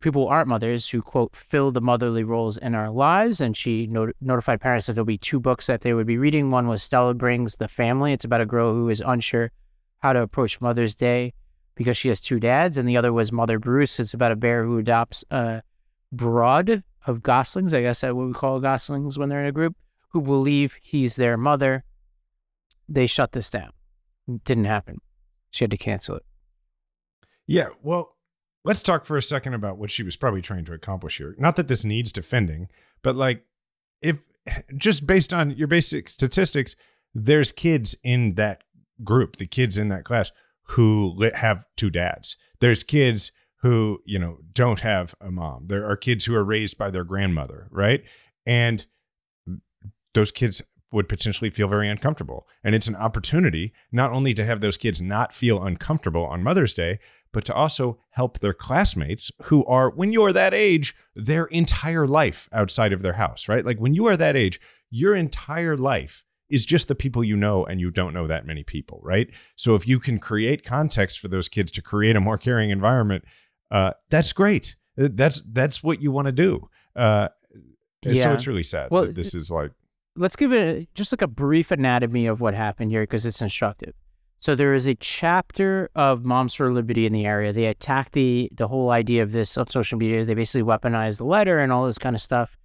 [0.01, 3.39] people who aren't mothers who, quote, fill the motherly roles in our lives.
[3.39, 6.49] And she not- notified parents that there'll be two books that they would be reading.
[6.49, 8.11] One was Stella Brings the Family.
[8.11, 9.51] It's about a girl who is unsure
[9.99, 11.33] how to approach Mother's Day
[11.75, 13.99] because she has two dads, and the other was Mother Bruce.
[13.99, 15.61] It's about a bear who adopts a
[16.11, 17.73] brood of goslings.
[17.73, 19.75] I guess that's what we call goslings when they're in a group
[20.09, 21.83] who believe he's their mother.
[22.89, 23.71] They shut this down.
[24.43, 24.99] Didn't happen.
[25.51, 26.25] She had to cancel it.
[27.47, 28.15] Yeah, well,
[28.63, 31.35] let's talk for a second about what she was probably trying to accomplish here.
[31.37, 32.67] Not that this needs defending,
[33.01, 33.45] but like
[34.01, 34.17] if
[34.77, 36.75] just based on your basic statistics,
[37.13, 38.63] there's kids in that
[39.03, 40.31] group, the kids in that class
[40.63, 42.37] who have two dads.
[42.59, 45.67] There's kids who, you know, don't have a mom.
[45.67, 48.03] There are kids who are raised by their grandmother, right?
[48.45, 48.85] And
[50.13, 50.61] those kids
[50.91, 52.47] would potentially feel very uncomfortable.
[52.63, 56.73] And it's an opportunity not only to have those kids not feel uncomfortable on Mother's
[56.73, 56.99] Day,
[57.31, 62.49] but to also help their classmates who are, when you're that age, their entire life
[62.51, 63.65] outside of their house, right?
[63.65, 67.65] Like when you are that age, your entire life is just the people you know
[67.65, 69.29] and you don't know that many people, right?
[69.55, 73.23] So if you can create context for those kids to create a more caring environment,
[73.71, 74.75] uh, that's great.
[74.97, 76.69] That's that's what you want to do.
[76.93, 77.29] Uh,
[78.03, 79.71] and So it's really sad Well, that this is like
[80.15, 83.93] let's give it just like a brief anatomy of what happened here because it's instructive.
[84.39, 87.53] So there is a chapter of Moms for Liberty in the area.
[87.53, 90.25] They attack the the whole idea of this on social media.
[90.25, 92.57] They basically weaponized the letter and all this kind of stuff.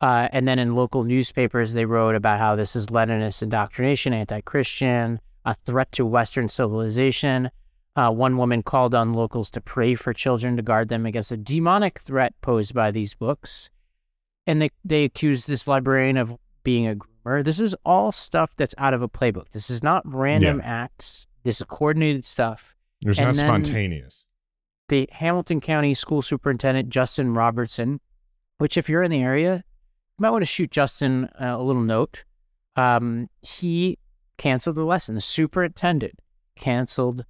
[0.00, 5.20] Uh, and then in local newspapers, they wrote about how this is Leninist indoctrination, anti-Christian,
[5.44, 7.50] a threat to Western civilization.
[7.96, 11.36] Uh, one woman called on locals to pray for children to guard them against a
[11.36, 13.70] demonic threat posed by these books.
[14.46, 16.38] And they, they accused this librarian of
[16.68, 17.42] being a groomer.
[17.42, 19.48] This is all stuff that's out of a playbook.
[19.52, 21.26] This is not random acts.
[21.42, 22.76] This is coordinated stuff.
[23.00, 24.26] there's And not spontaneous.
[24.90, 28.00] The Hamilton County School Superintendent, Justin Robertson,
[28.58, 29.64] which, if you're in the area,
[30.18, 32.24] you might want to shoot Justin uh, a little note.
[32.76, 33.98] Um, he
[34.36, 35.14] canceled the lesson.
[35.14, 36.20] The superintendent
[36.54, 37.24] canceled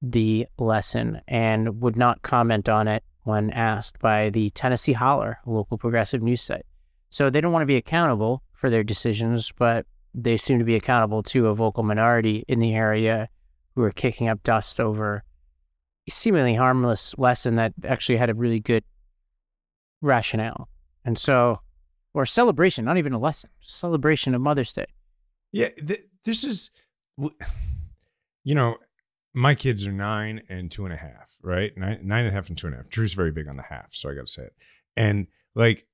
[0.00, 5.50] the lesson and would not comment on it when asked by the Tennessee Holler, a
[5.50, 6.64] local progressive news site.
[7.10, 10.76] So they don't want to be accountable for their decisions, but they seem to be
[10.76, 13.30] accountable to a vocal minority in the area
[13.74, 15.24] who are kicking up dust over
[16.06, 18.84] a seemingly harmless lesson that actually had a really good
[20.02, 20.68] rationale.
[21.06, 21.60] And so,
[22.12, 24.86] or celebration, not even a lesson, celebration of Mother's Day.
[25.52, 26.70] Yeah, th- this is,
[27.16, 28.76] you know,
[29.32, 31.72] my kids are nine and two and a half, right?
[31.78, 32.90] Nine, nine and a half and two and a half.
[32.90, 34.54] Drew's very big on the half, so I got to say it.
[34.98, 35.86] And like,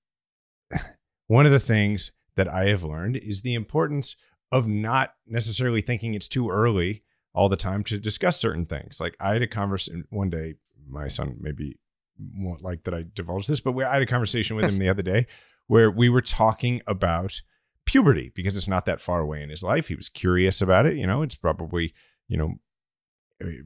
[1.28, 4.16] one of the things that I have learned is the importance
[4.52, 7.02] of not necessarily thinking it's too early
[7.34, 9.00] all the time to discuss certain things.
[9.00, 10.54] Like I had a conversation one day.
[10.88, 11.78] My son maybe
[12.18, 14.88] won't like that I divulge this, but we, I had a conversation with him the
[14.88, 15.26] other day
[15.66, 17.40] where we were talking about
[17.84, 19.88] puberty because it's not that far away in his life.
[19.88, 20.96] He was curious about it.
[20.96, 21.92] You know, it's probably,
[22.28, 22.54] you know,
[23.42, 23.62] eh,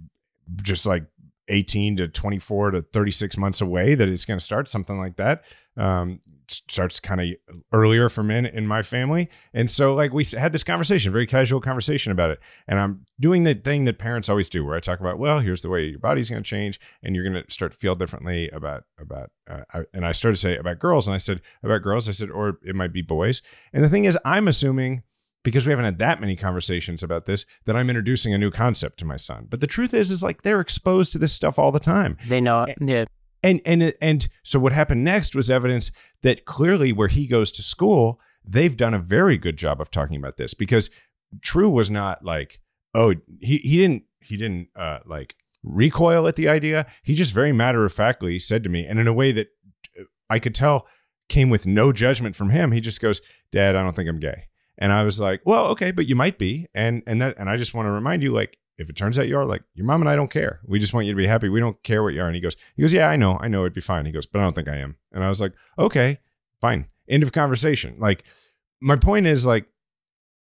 [0.63, 1.05] just like
[1.51, 5.45] 18 to 24 to 36 months away that it's going to start, something like that.
[5.77, 6.21] Um,
[6.51, 7.29] starts kind of
[7.73, 9.29] earlier for men in my family.
[9.55, 12.41] And so, like, we had this conversation, very casual conversation about it.
[12.67, 15.63] And I'm doing the thing that parents always do, where I talk about, well, here's
[15.63, 18.49] the way your body's going to change, and you're going to start to feel differently
[18.51, 21.83] about, about, uh, I, and I started to say about girls, and I said, about
[21.83, 23.43] girls, I said, or it might be boys.
[23.73, 25.03] And the thing is, I'm assuming
[25.43, 28.99] because we haven't had that many conversations about this that I'm introducing a new concept
[28.99, 29.47] to my son.
[29.49, 32.17] But the truth is is like they're exposed to this stuff all the time.
[32.29, 32.75] They know, yeah,
[33.43, 35.91] And and and so what happened next was evidence
[36.23, 40.17] that clearly where he goes to school, they've done a very good job of talking
[40.17, 40.91] about this because
[41.41, 42.61] True was not like,
[42.95, 46.87] oh, he he didn't he didn't uh like recoil at the idea.
[47.03, 49.49] He just very matter of factly said to me, and in a way that
[49.99, 50.87] uh, I could tell
[51.29, 52.73] came with no judgment from him.
[52.73, 53.23] He just goes,
[53.53, 54.49] "Dad, I don't think I'm gay."
[54.81, 57.57] And I was like, "Well, okay, but you might be." And and that and I
[57.57, 60.01] just want to remind you, like, if it turns out you are, like your mom
[60.01, 60.61] and I don't care.
[60.67, 61.49] We just want you to be happy.
[61.51, 62.27] We don't care what you are.
[62.27, 64.07] And he goes, he goes, yeah, I know, I know, it'd be fine.
[64.07, 64.97] He goes, but I don't think I am.
[65.13, 66.19] And I was like, okay,
[66.63, 67.97] fine, end of conversation.
[67.99, 68.25] Like
[68.81, 69.67] my point is like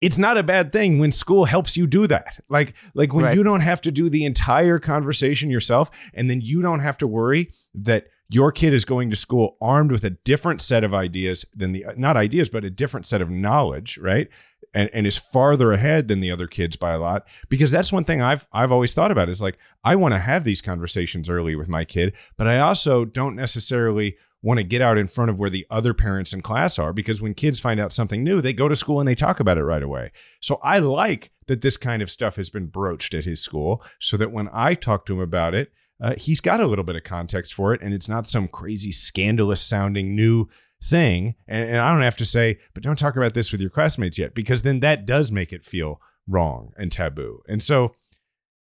[0.02, 2.40] it's not a bad thing when school helps you do that.
[2.50, 3.36] Like like when Right.
[3.36, 7.08] you don't have to do the entire conversation yourself and then you don't have to
[7.08, 11.46] worry that your kid is going to school armed with a different set of ideas
[11.56, 14.30] than the not ideas but a different set of knowledge, right?
[14.74, 18.04] And and is farther ahead than the other kids by a lot because that's one
[18.04, 21.56] thing I've I've always thought about is like I want to have these conversations early
[21.56, 25.38] with my kid, but I also don't necessarily want to get out in front of
[25.38, 28.54] where the other parents in class are because when kids find out something new, they
[28.54, 30.12] go to school and they talk about it right away.
[30.40, 34.16] So I like that this kind of stuff has been broached at his school so
[34.18, 37.04] that when I talk to him about it, uh, he's got a little bit of
[37.04, 40.48] context for it and it's not some crazy scandalous sounding new
[40.82, 41.36] thing.
[41.48, 44.18] And, and I don't have to say, but don't talk about this with your classmates
[44.18, 47.42] yet because then that does make it feel wrong and taboo.
[47.48, 47.96] And so,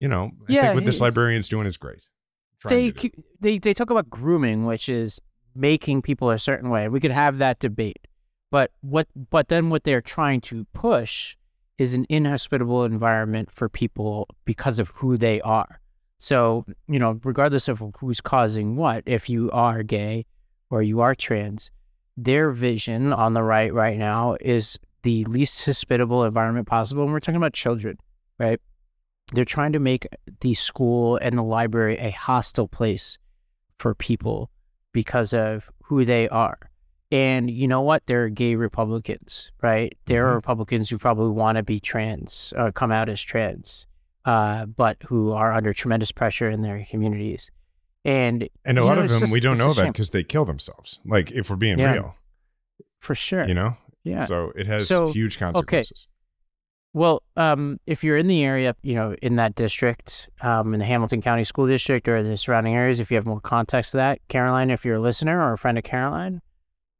[0.00, 2.02] you know, I Yeah, think what this librarian's doing is great.
[2.70, 2.92] They,
[3.40, 5.20] they they talk about grooming, which is
[5.54, 6.88] making people a certain way.
[6.88, 8.06] We could have that debate,
[8.50, 11.36] but what but then what they're trying to push
[11.78, 15.80] is an inhospitable environment for people because of who they are.
[16.22, 20.24] So you know, regardless of who's causing what, if you are gay
[20.70, 21.72] or you are trans,
[22.16, 27.02] their vision on the right right now is the least hospitable environment possible.
[27.02, 27.98] And we're talking about children,
[28.38, 28.60] right?
[29.32, 30.06] They're trying to make
[30.42, 33.18] the school and the library a hostile place
[33.80, 34.48] for people
[34.92, 36.58] because of who they are.
[37.10, 38.06] And you know what?
[38.06, 39.98] There are gay Republicans, right?
[40.06, 40.36] There are Mhm.
[40.36, 43.88] Republicans who probably want to be trans or come out as trans,
[44.24, 47.50] uh, but who are under tremendous pressure in their communities.
[48.04, 50.44] And And a lot know, of them just- we don't know about because they kill
[50.44, 51.00] themselves.
[51.04, 51.92] Like if we're being Yeah.
[51.92, 52.14] real,
[53.00, 53.46] for sure.
[53.46, 53.76] you know.
[54.04, 54.24] yeah.
[54.24, 56.08] So it has So, huge consequences.
[56.94, 60.84] Well, um, if you're in the area, you know, in that district, um, in the
[60.84, 64.18] Hamilton County School District or the surrounding areas, if you have more context to that,
[64.28, 66.42] Caroline, if you're a listener or a friend of Caroline,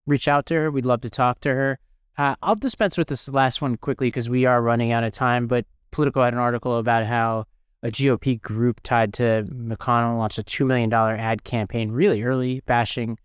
[0.07, 0.71] reach out to her.
[0.71, 1.79] We'd love to talk to her.
[2.17, 5.47] Uh, I'll dispense with this last one quickly because we are running out of time.
[5.47, 7.45] But Politico had an article about how
[7.83, 13.19] a GOP group tied to McConnell launched a $2 million ad campaign really early, bashing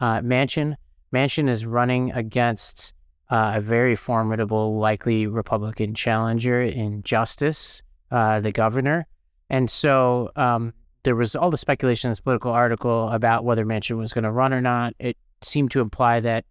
[0.00, 0.76] uh, Mansion.
[1.14, 2.92] Manchin is running against
[3.30, 9.06] uh, a very formidable, likely Republican challenger in Justice, uh, the governor.
[9.50, 13.96] And so um, there was all the speculation in this political article about whether Manchin
[13.96, 14.94] was going to run or not.
[14.98, 16.44] It seemed to imply that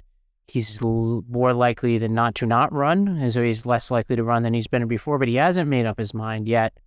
[0.47, 4.23] he's l- more likely than not to not run, and so he's less likely to
[4.23, 6.77] run than he's been before, but he hasn't made up his mind yet.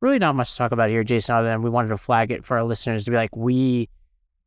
[0.00, 2.44] Really, not much to talk about here, Jason, other than we wanted to flag it
[2.44, 3.88] for our listeners to be like, we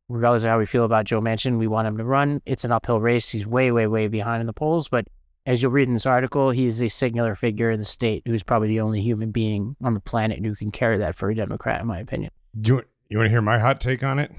[0.08, 2.42] regardless of how we feel about Joe Manchin, we want him to run.
[2.44, 3.30] It's an uphill race.
[3.30, 4.88] He's way, way, way behind in the polls.
[4.88, 5.06] But
[5.46, 8.42] as you'll read in this article, he is a singular figure in the state who's
[8.42, 11.80] probably the only human being on the planet who can carry that for a Democrat,
[11.80, 12.32] in my opinion.
[12.60, 14.32] You you want to hear my hot take on it?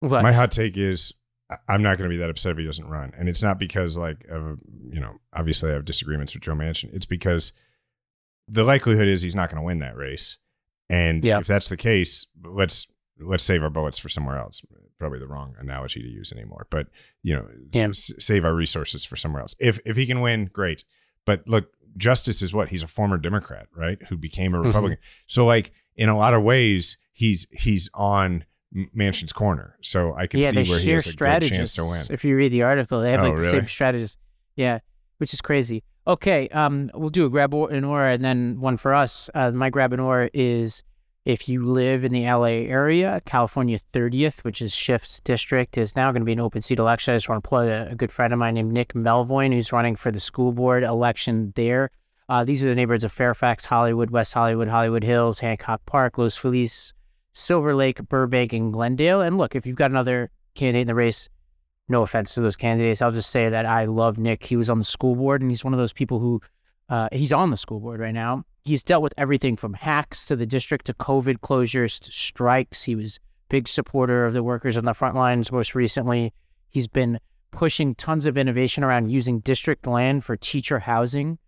[0.00, 1.12] But My hot take is
[1.68, 3.96] I'm not going to be that upset if he doesn't run, and it's not because
[3.96, 4.58] like of
[4.90, 6.92] you know obviously I have disagreements with Joe Manchin.
[6.94, 7.52] It's because
[8.48, 10.36] the likelihood is he's not going to win that race,
[10.90, 11.38] and Yeah.
[11.38, 12.86] if that's the case, let's
[13.20, 14.62] let's save our bullets for somewhere else.
[14.98, 16.88] Probably the wrong analogy to use anymore, but
[17.22, 17.88] you know, Yeah.
[17.88, 19.54] s- save our resources for somewhere else.
[19.58, 20.84] If if he can win, great.
[21.24, 23.98] But look, Justice is what he's a former Democrat, right?
[24.08, 24.64] Who became a Mhm.
[24.66, 24.98] Republican.
[25.26, 28.44] So like in a lot of ways, he's he's on
[28.74, 29.76] M- Manchin's corner.
[29.82, 32.02] So I can yeah, see where he has a good chance to win.
[32.10, 33.50] If you read the article, they have Oh, like the really?
[33.58, 34.18] same strategists.
[34.56, 34.80] Yeah,
[35.18, 35.84] which is crazy.
[36.06, 39.28] Okay, um, we'll do a grab or- an or and then one for us.
[39.34, 40.82] Uh, my grab an or is
[41.26, 46.10] if you live in the LA area, California 30th, which is Schiff's district, is now
[46.10, 47.12] going to be an open seat election.
[47.12, 49.70] I just want to plug a, a good friend of mine named Nick Melvoin, who's
[49.70, 51.90] running for the school board election there.
[52.30, 56.36] Uh, these are the neighborhoods of Fairfax, Hollywood, West Hollywood, Hollywood Hills, Hancock Park, Los
[56.36, 56.94] Feliz,
[57.38, 59.20] Silver Lake, Burbank, and Glendale.
[59.20, 61.28] And look, if you've got another candidate in the race,
[61.88, 64.44] no offense to those candidates, I'll just say that I love Nick.
[64.44, 66.40] He was on the school board, and he's one of those people who
[66.88, 68.44] uh, he's on the school board right now.
[68.64, 72.82] He's dealt with everything from hacks to the district to COVID closures to strikes.
[72.84, 73.18] He was
[73.48, 75.52] big supporter of the workers on the front lines.
[75.52, 76.34] Most recently,
[76.68, 77.18] he's been
[77.50, 81.38] pushing tons of innovation around using district land for teacher housing.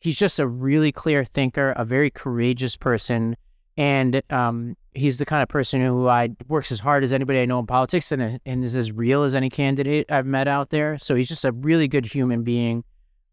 [0.00, 3.36] He's just a really clear thinker, a very courageous person,
[3.76, 7.44] and um, he's the kind of person who I works as hard as anybody I
[7.44, 10.98] know in politics and, and is as real as any candidate I've met out there.
[10.98, 12.84] So he's just a really good human being.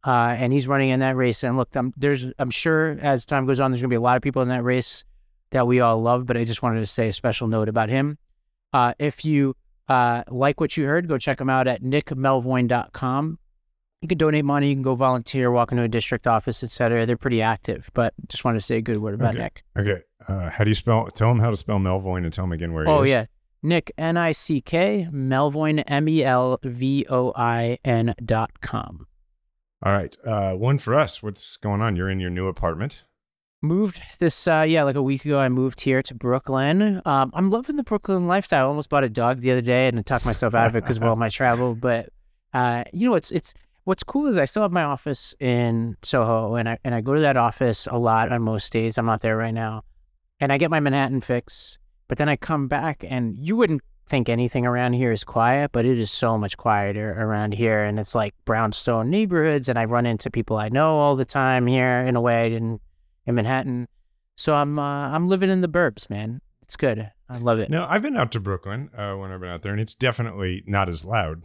[0.05, 1.43] Uh, and he's running in that race.
[1.43, 4.01] And look, I'm, there's, I'm sure as time goes on, there's going to be a
[4.01, 5.05] lot of people in that race
[5.51, 6.25] that we all love.
[6.25, 8.17] But I just wanted to say a special note about him.
[8.73, 9.55] Uh, if you
[9.87, 13.39] uh, like what you heard, go check him out at nickmelvoin.com.
[14.03, 17.05] you can donate money, you can go volunteer, walk into a district office, etc.
[17.05, 17.89] They're pretty active.
[17.93, 19.43] But just wanted to say a good word about Okay.
[19.43, 19.63] Nick.
[19.79, 20.01] Okay.
[20.27, 21.07] Uh, how do you spell?
[21.07, 22.95] Tell him how to spell Melvoin and tell him again where he is?
[22.97, 23.25] Oh yeah,
[23.61, 29.07] Nick N I C K Melvoin M E L V O I N dot com.
[29.85, 30.15] All right.
[30.25, 31.23] Uh, one for us.
[31.23, 31.95] What's going on?
[31.95, 33.03] You're in your new apartment.
[33.61, 35.39] Moved this uh yeah like a week ago.
[35.39, 37.01] I moved here to Brooklyn.
[37.05, 38.65] Um, I'm loving the Brooklyn lifestyle.
[38.65, 40.81] I almost bought a dog the other day and I talked myself out of it
[40.81, 41.73] because of all my travel.
[41.73, 42.09] But
[42.53, 43.53] uh, you know, it's it's
[43.86, 47.13] what's cool is I still have my office in Soho, and I and I go
[47.13, 48.97] to that office a lot on most days.
[48.97, 49.84] I'm not there right now,
[50.39, 51.77] and I get my Manhattan fix.
[52.07, 55.86] But then I come back, and you wouldn't think anything around here is quiet, but
[55.86, 60.05] it is so much quieter around here, and it's like brownstone neighborhoods, and I run
[60.05, 62.81] into people I know all the time here in a way I didn't
[63.25, 63.88] in Manhattan.
[64.36, 66.41] So I'm uh, I'm living in the burbs, man.
[66.61, 67.09] It's good.
[67.29, 67.69] I love it.
[67.69, 70.63] No, I've been out to Brooklyn uh, when I've been out there, and it's definitely
[70.67, 71.43] not as loud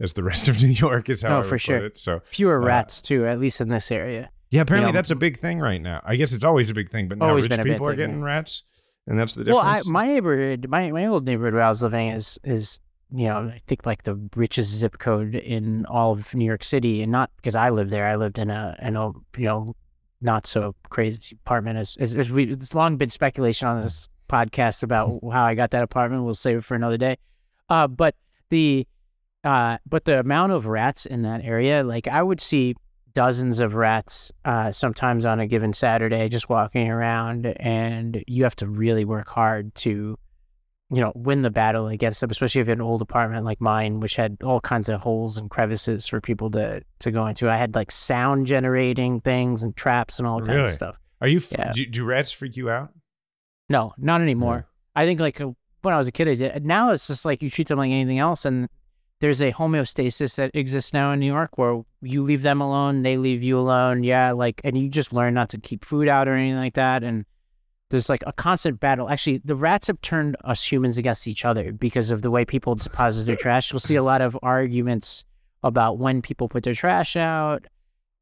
[0.00, 1.08] as the rest of New York.
[1.08, 1.86] Is how No, I would for sure.
[1.86, 1.98] it.
[1.98, 4.30] So Fewer uh, rats too, at least in this area.
[4.50, 6.00] yeah, apparently know, that's a big thing right now.
[6.04, 8.64] I guess it's always a big thing, but now rich people are getting rats,
[9.06, 9.64] and that's the difference.
[9.64, 12.80] Well, I, my neighborhood, my my old neighborhood where I was living is is
[13.10, 17.02] you know I think like the richest zip code in all of New York City,
[17.02, 18.06] and not because I lived there.
[18.06, 19.74] I lived in a in a you know
[20.20, 21.78] not so crazy apartment.
[21.78, 25.70] As as, as we, it's long been speculation on this podcast about how I got
[25.70, 26.24] that apartment.
[26.24, 27.16] We'll save it for another day.
[27.68, 28.14] Uh, but
[28.50, 28.86] the
[29.48, 32.74] uh, but the amount of rats in that area, like I would see
[33.14, 38.56] dozens of rats uh, sometimes on a given Saturday just walking around, and you have
[38.56, 40.16] to really work hard to,
[40.90, 43.60] you know, win the battle against them, especially if you have an old apartment like
[43.60, 47.48] mine, which had all kinds of holes and crevices for people to to go into.
[47.50, 50.66] I had like sound generating things and traps and all kinds Really?
[50.66, 50.96] of stuff.
[51.20, 51.38] are you?
[51.38, 51.72] f- yeah.
[51.72, 52.90] Do, do rats freak you out?
[53.68, 54.66] No, not anymore.
[54.94, 55.50] I think like uh,
[55.82, 56.64] when I was a kid, I did.
[56.66, 58.68] Now it's just like you treat them like anything else, and
[59.20, 63.16] there's a homeostasis that exists now in New York where you leave them alone, they
[63.16, 64.04] leave you alone.
[64.04, 67.02] Yeah, like, and you just learn not to keep food out or anything like that.
[67.02, 67.24] And
[67.90, 69.08] there's like a constant battle.
[69.08, 72.74] Actually, the rats have turned us humans against each other because of the way people
[72.74, 73.72] deposit their trash.
[73.72, 75.24] You'll see a lot of arguments
[75.62, 77.66] about when people put their trash out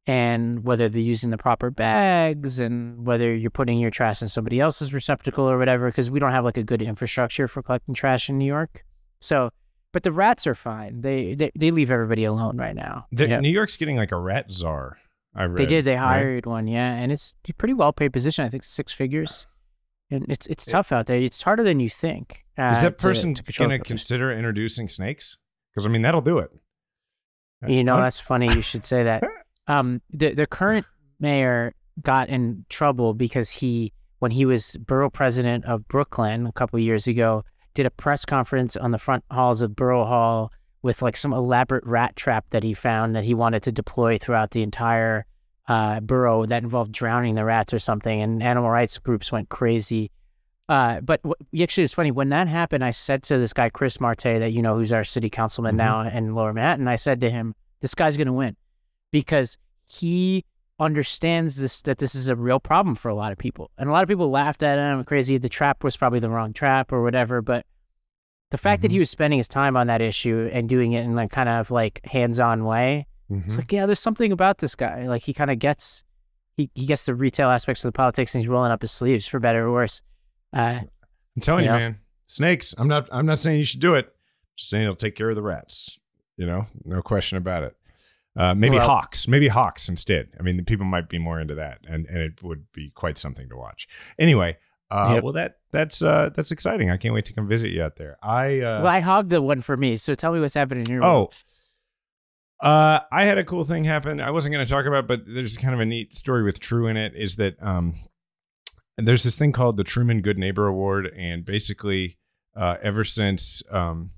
[0.06, 4.60] and whether they're using the proper bags and whether you're putting your trash in somebody
[4.60, 8.30] else's receptacle or whatever because we don't have like a good infrastructure for collecting trash
[8.30, 8.84] in New York.
[9.20, 9.50] So,
[9.96, 11.00] but the rats are fine.
[11.00, 13.06] They they, they leave everybody alone right now.
[13.12, 13.40] The, Yeah.
[13.40, 14.98] New York's getting like a rat czar.
[15.34, 15.56] I read.
[15.56, 15.86] They did.
[15.86, 16.02] They right?
[16.02, 18.44] hired one, yeah, and it's a pretty well paid position.
[18.44, 19.46] I think six figures,
[20.10, 21.16] and it's it's tough out there.
[21.16, 22.44] It's harder than you think.
[22.58, 25.38] Uh, Is that person going to consider introducing snakes?
[25.72, 26.50] Because I mean, that'll do it.
[27.66, 28.52] You know, that's funny.
[28.54, 29.24] You should say that.
[29.68, 30.86] Um, the the current
[31.18, 36.78] mayor got in trouble because he, when he was borough president of Brooklyn a couple
[36.78, 37.42] years ago,
[37.76, 40.50] did a press conference on the front halls of Borough Hall
[40.82, 44.50] with like some elaborate rat trap that he found that he wanted to deploy throughout
[44.50, 45.26] the entire
[45.68, 50.10] uh, borough that involved drowning the rats or something, and animal rights groups went crazy.
[50.68, 51.20] Uh, but
[51.60, 52.84] actually, it's funny when that happened.
[52.84, 55.78] I said to this guy Chris Marte, that you know, who's our city councilman Mhm.
[55.78, 56.88] now in Lower Manhattan.
[56.88, 58.56] I said to him, "This guy's going to win
[59.12, 60.44] because he
[60.78, 63.92] understands this that this is a real problem for a lot of people, and a
[63.92, 65.38] lot of people laughed at him, crazy.
[65.38, 67.66] The trap was probably the wrong trap or whatever, but."
[68.52, 71.16] The fact that he was spending his time on that issue and doing it in
[71.16, 73.44] like kind of like hands-on way, Mhm.
[73.44, 75.02] it's like, yeah, there's something about this guy.
[75.08, 76.04] Like he kind of gets,
[76.56, 79.26] he, he gets the retail aspects of the politics and he's rolling up his sleeves
[79.26, 80.00] for better or worse.
[80.52, 80.78] Uh,
[81.34, 81.74] I'm telling Yeah.
[81.74, 81.98] you, man.
[82.26, 82.72] Snakes.
[82.78, 83.08] I'm not.
[83.10, 84.14] I'm not saying you should do it.
[84.56, 85.98] Just saying it'll take care of the rats.
[86.36, 87.76] You know, no question about it.
[88.36, 89.26] Uh, maybe Well- hawks.
[89.26, 90.28] Maybe hawks instead.
[90.38, 93.16] I mean, the people might be more into that, and and it would be quite
[93.18, 93.88] something to watch.
[94.18, 94.58] Anyway,
[94.90, 95.22] uh, Yep.
[95.24, 96.90] well that that's uh, that's exciting.
[96.90, 98.18] I can't wait to come visit you out there.
[98.22, 99.96] I uh, well, I hogged the one for me.
[99.96, 101.34] So tell me what's happening in your Oh, world.
[102.60, 104.20] uh, I had a cool thing happen.
[104.20, 106.86] I wasn't going to talk about, but there's kind of a neat story with True
[106.88, 107.14] in it.
[107.14, 107.94] Is that um,
[108.96, 112.18] there's this thing called the Truman Good Neighbor Award, and basically,
[112.54, 114.10] uh, ever since um,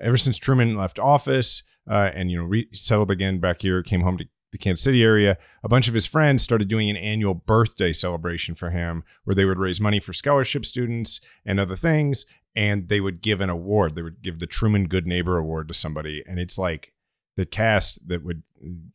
[0.00, 4.02] ever since Truman left office, uh, and you know re- settled again back here, came
[4.02, 7.34] home to the Kansas City area, a bunch of his friends started doing an annual
[7.34, 12.24] birthday celebration for him, where they would raise money for scholarship students and other things,
[12.56, 13.94] and they would give an award.
[13.94, 16.92] They would give the Truman Good Neighbor Award to somebody, and it's like
[17.36, 18.42] the cast that would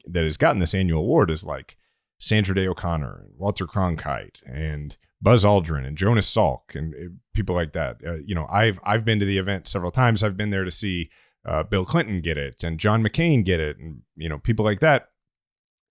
[0.05, 1.77] that has gotten this annual award is like
[2.19, 7.55] Sandra Day O'Connor and Walter Cronkite and Buzz Aldrin and Jonas Salk and uh, people
[7.55, 7.97] like that.
[8.05, 10.23] Uh, you know, I've I've been to the event several times.
[10.23, 11.09] I've been there to see
[11.45, 14.79] uh, Bill Clinton get it and John McCain get it, and you know people like
[14.81, 15.09] that.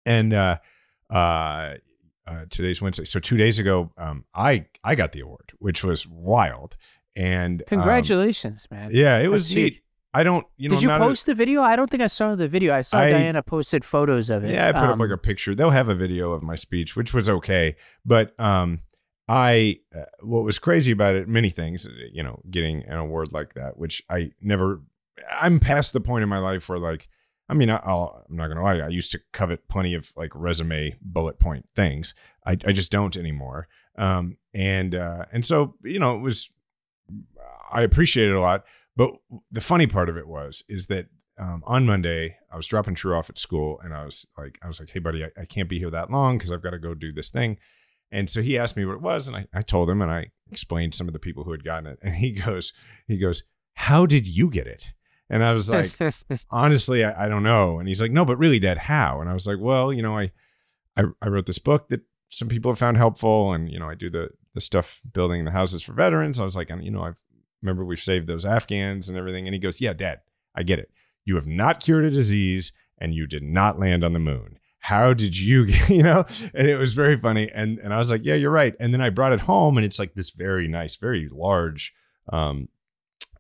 [0.07, 0.57] And uh,
[1.13, 1.75] uh,
[2.27, 6.07] uh, today's Wednesday, so two days ago, um, I I got the award, which was
[6.07, 6.77] wild.
[7.15, 8.91] And um, Congratulations, man.
[8.93, 9.75] yeah, it was neat.
[9.75, 9.83] huge.
[10.15, 10.47] I don't.
[10.57, 11.63] You know, Did you I'm a- post the video?
[11.63, 12.75] I don't think I saw the video.
[12.75, 14.51] I saw I- Diana posted photos of it.
[14.53, 15.55] Yeah, I put up Um, like a picture.
[15.55, 17.77] They'll have a video of my speech, which was okay.
[18.05, 18.81] But um,
[19.29, 23.55] I uh, what was crazy about it, many things, you know, getting an award like
[23.55, 24.81] that, which I never.
[25.31, 27.09] I'm past the point in my life where like,
[27.49, 30.97] I mean, I'll, I'm not gonna lie, I used to covet plenty of like resume
[31.01, 32.15] bullet point things.
[32.47, 33.69] I, I just don't anymore.
[33.97, 36.51] Um, and uh, and so you know, it was.
[37.71, 38.65] I appreciate it a lot.
[38.97, 39.13] But
[39.51, 41.07] the funny part of it was is that
[41.39, 44.69] um, on Monday I was dropping True off at school, and I was like, I
[44.69, 46.79] was like, hey buddy, I, I can't be here that long because I've got to
[46.79, 47.59] go do this thing.
[48.11, 50.27] And so he asked me what it was, and I, I told him, and I
[50.51, 52.73] explained some of the people who had gotten it, and he goes,
[53.09, 53.43] he goes,
[53.75, 54.93] how did you get it?
[55.31, 55.87] And I was like,
[56.51, 57.79] honestly, I, I don't know.
[57.79, 59.21] And he's like, no, but really, Dad, how?
[59.21, 60.33] And I was like, well, you know, I,
[60.97, 63.95] I, I wrote this book that some people have found helpful, and you know, I
[63.95, 66.39] do the the stuff building the houses for veterans.
[66.39, 67.19] I was like, and, you know, I've
[67.63, 69.47] remember we've saved those Afghans and everything.
[69.47, 70.21] And he goes, yeah, Dad,
[70.55, 70.91] I get it.
[71.25, 74.59] You have not cured a disease, and you did not land on the moon.
[74.81, 76.25] How did you, get, you know?
[76.53, 77.51] And it was very funny.
[77.53, 78.75] And and I was like, yeah, you're right.
[78.81, 81.95] And then I brought it home, and it's like this very nice, very large
[82.33, 82.69] um,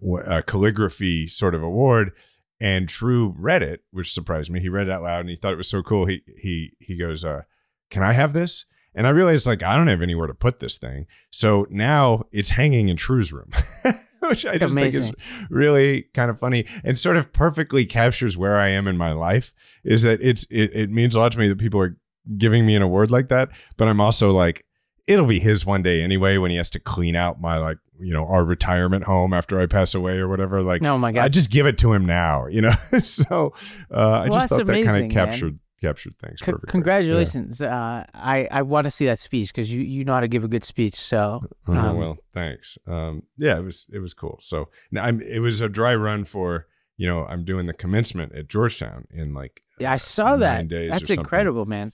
[0.03, 2.13] w- uh, calligraphy sort of award.
[2.61, 4.61] And True read it, which surprised me.
[4.61, 6.07] He read it out loud, and he thought it was so cool.
[6.07, 7.43] He he he goes, uh,
[7.91, 10.79] "Can I have this?" And I realized like I don't have anywhere to put this
[10.79, 13.51] thing, so now it's hanging in True's room,
[14.21, 15.13] which I just think is
[15.51, 19.53] really kind of funny and sort of perfectly captures where I am in my life.
[19.83, 21.97] Is that it's it, it means a lot to me that people are
[22.37, 24.65] giving me an award like that, but I'm also like
[25.07, 28.13] it'll be his one day anyway when he has to clean out my like you
[28.13, 30.63] know our retirement home after I pass away or whatever.
[30.63, 32.73] Like oh my God, I just give it to him now, you know.
[33.03, 33.53] so
[33.91, 35.11] uh, I Well, just thought that kind amazing, of man.
[35.11, 36.71] captured captured things C- perfectly.
[36.71, 37.61] congratulations!
[37.63, 40.45] Uh, I I want to see that speech because you you know how to give
[40.45, 40.95] a good speech.
[40.95, 41.87] So Yeah.
[41.87, 42.79] Oh, Um, well, thanks.
[42.87, 44.39] Um, yeah, it was it was cool.
[44.41, 48.33] So now I'm it was a dry run for you know I'm doing the commencement
[48.35, 50.57] at Georgetown in like yeah, I saw that.
[50.59, 51.93] nine days That's incredible, man.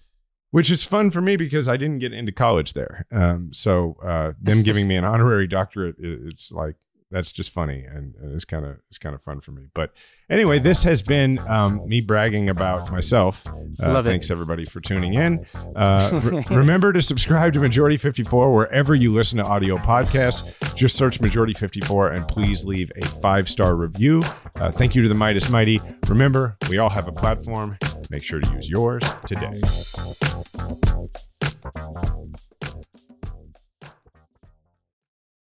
[0.50, 3.04] Which is fun for me because I didn't get into college there.
[3.12, 6.76] Um, so uh, them giving me an honorary doctorate, it's like
[7.10, 9.62] that's just funny and, and it's kind of it's kind of fun for me.
[9.74, 9.92] But
[10.28, 13.46] anyway, this has been um, me bragging about myself.
[13.46, 14.10] Uh, Love it.
[14.10, 15.44] thanks everybody for tuning in.
[15.74, 20.74] Uh, re- remember to subscribe to Majority 54 wherever you listen to audio podcasts.
[20.74, 24.22] Just search Majority 54 and please leave a five star review.
[24.56, 25.80] Uh, thank you to the Meidas Mighty.
[26.08, 27.78] Remember, we all have a platform.
[28.10, 29.60] Make sure to use yours today.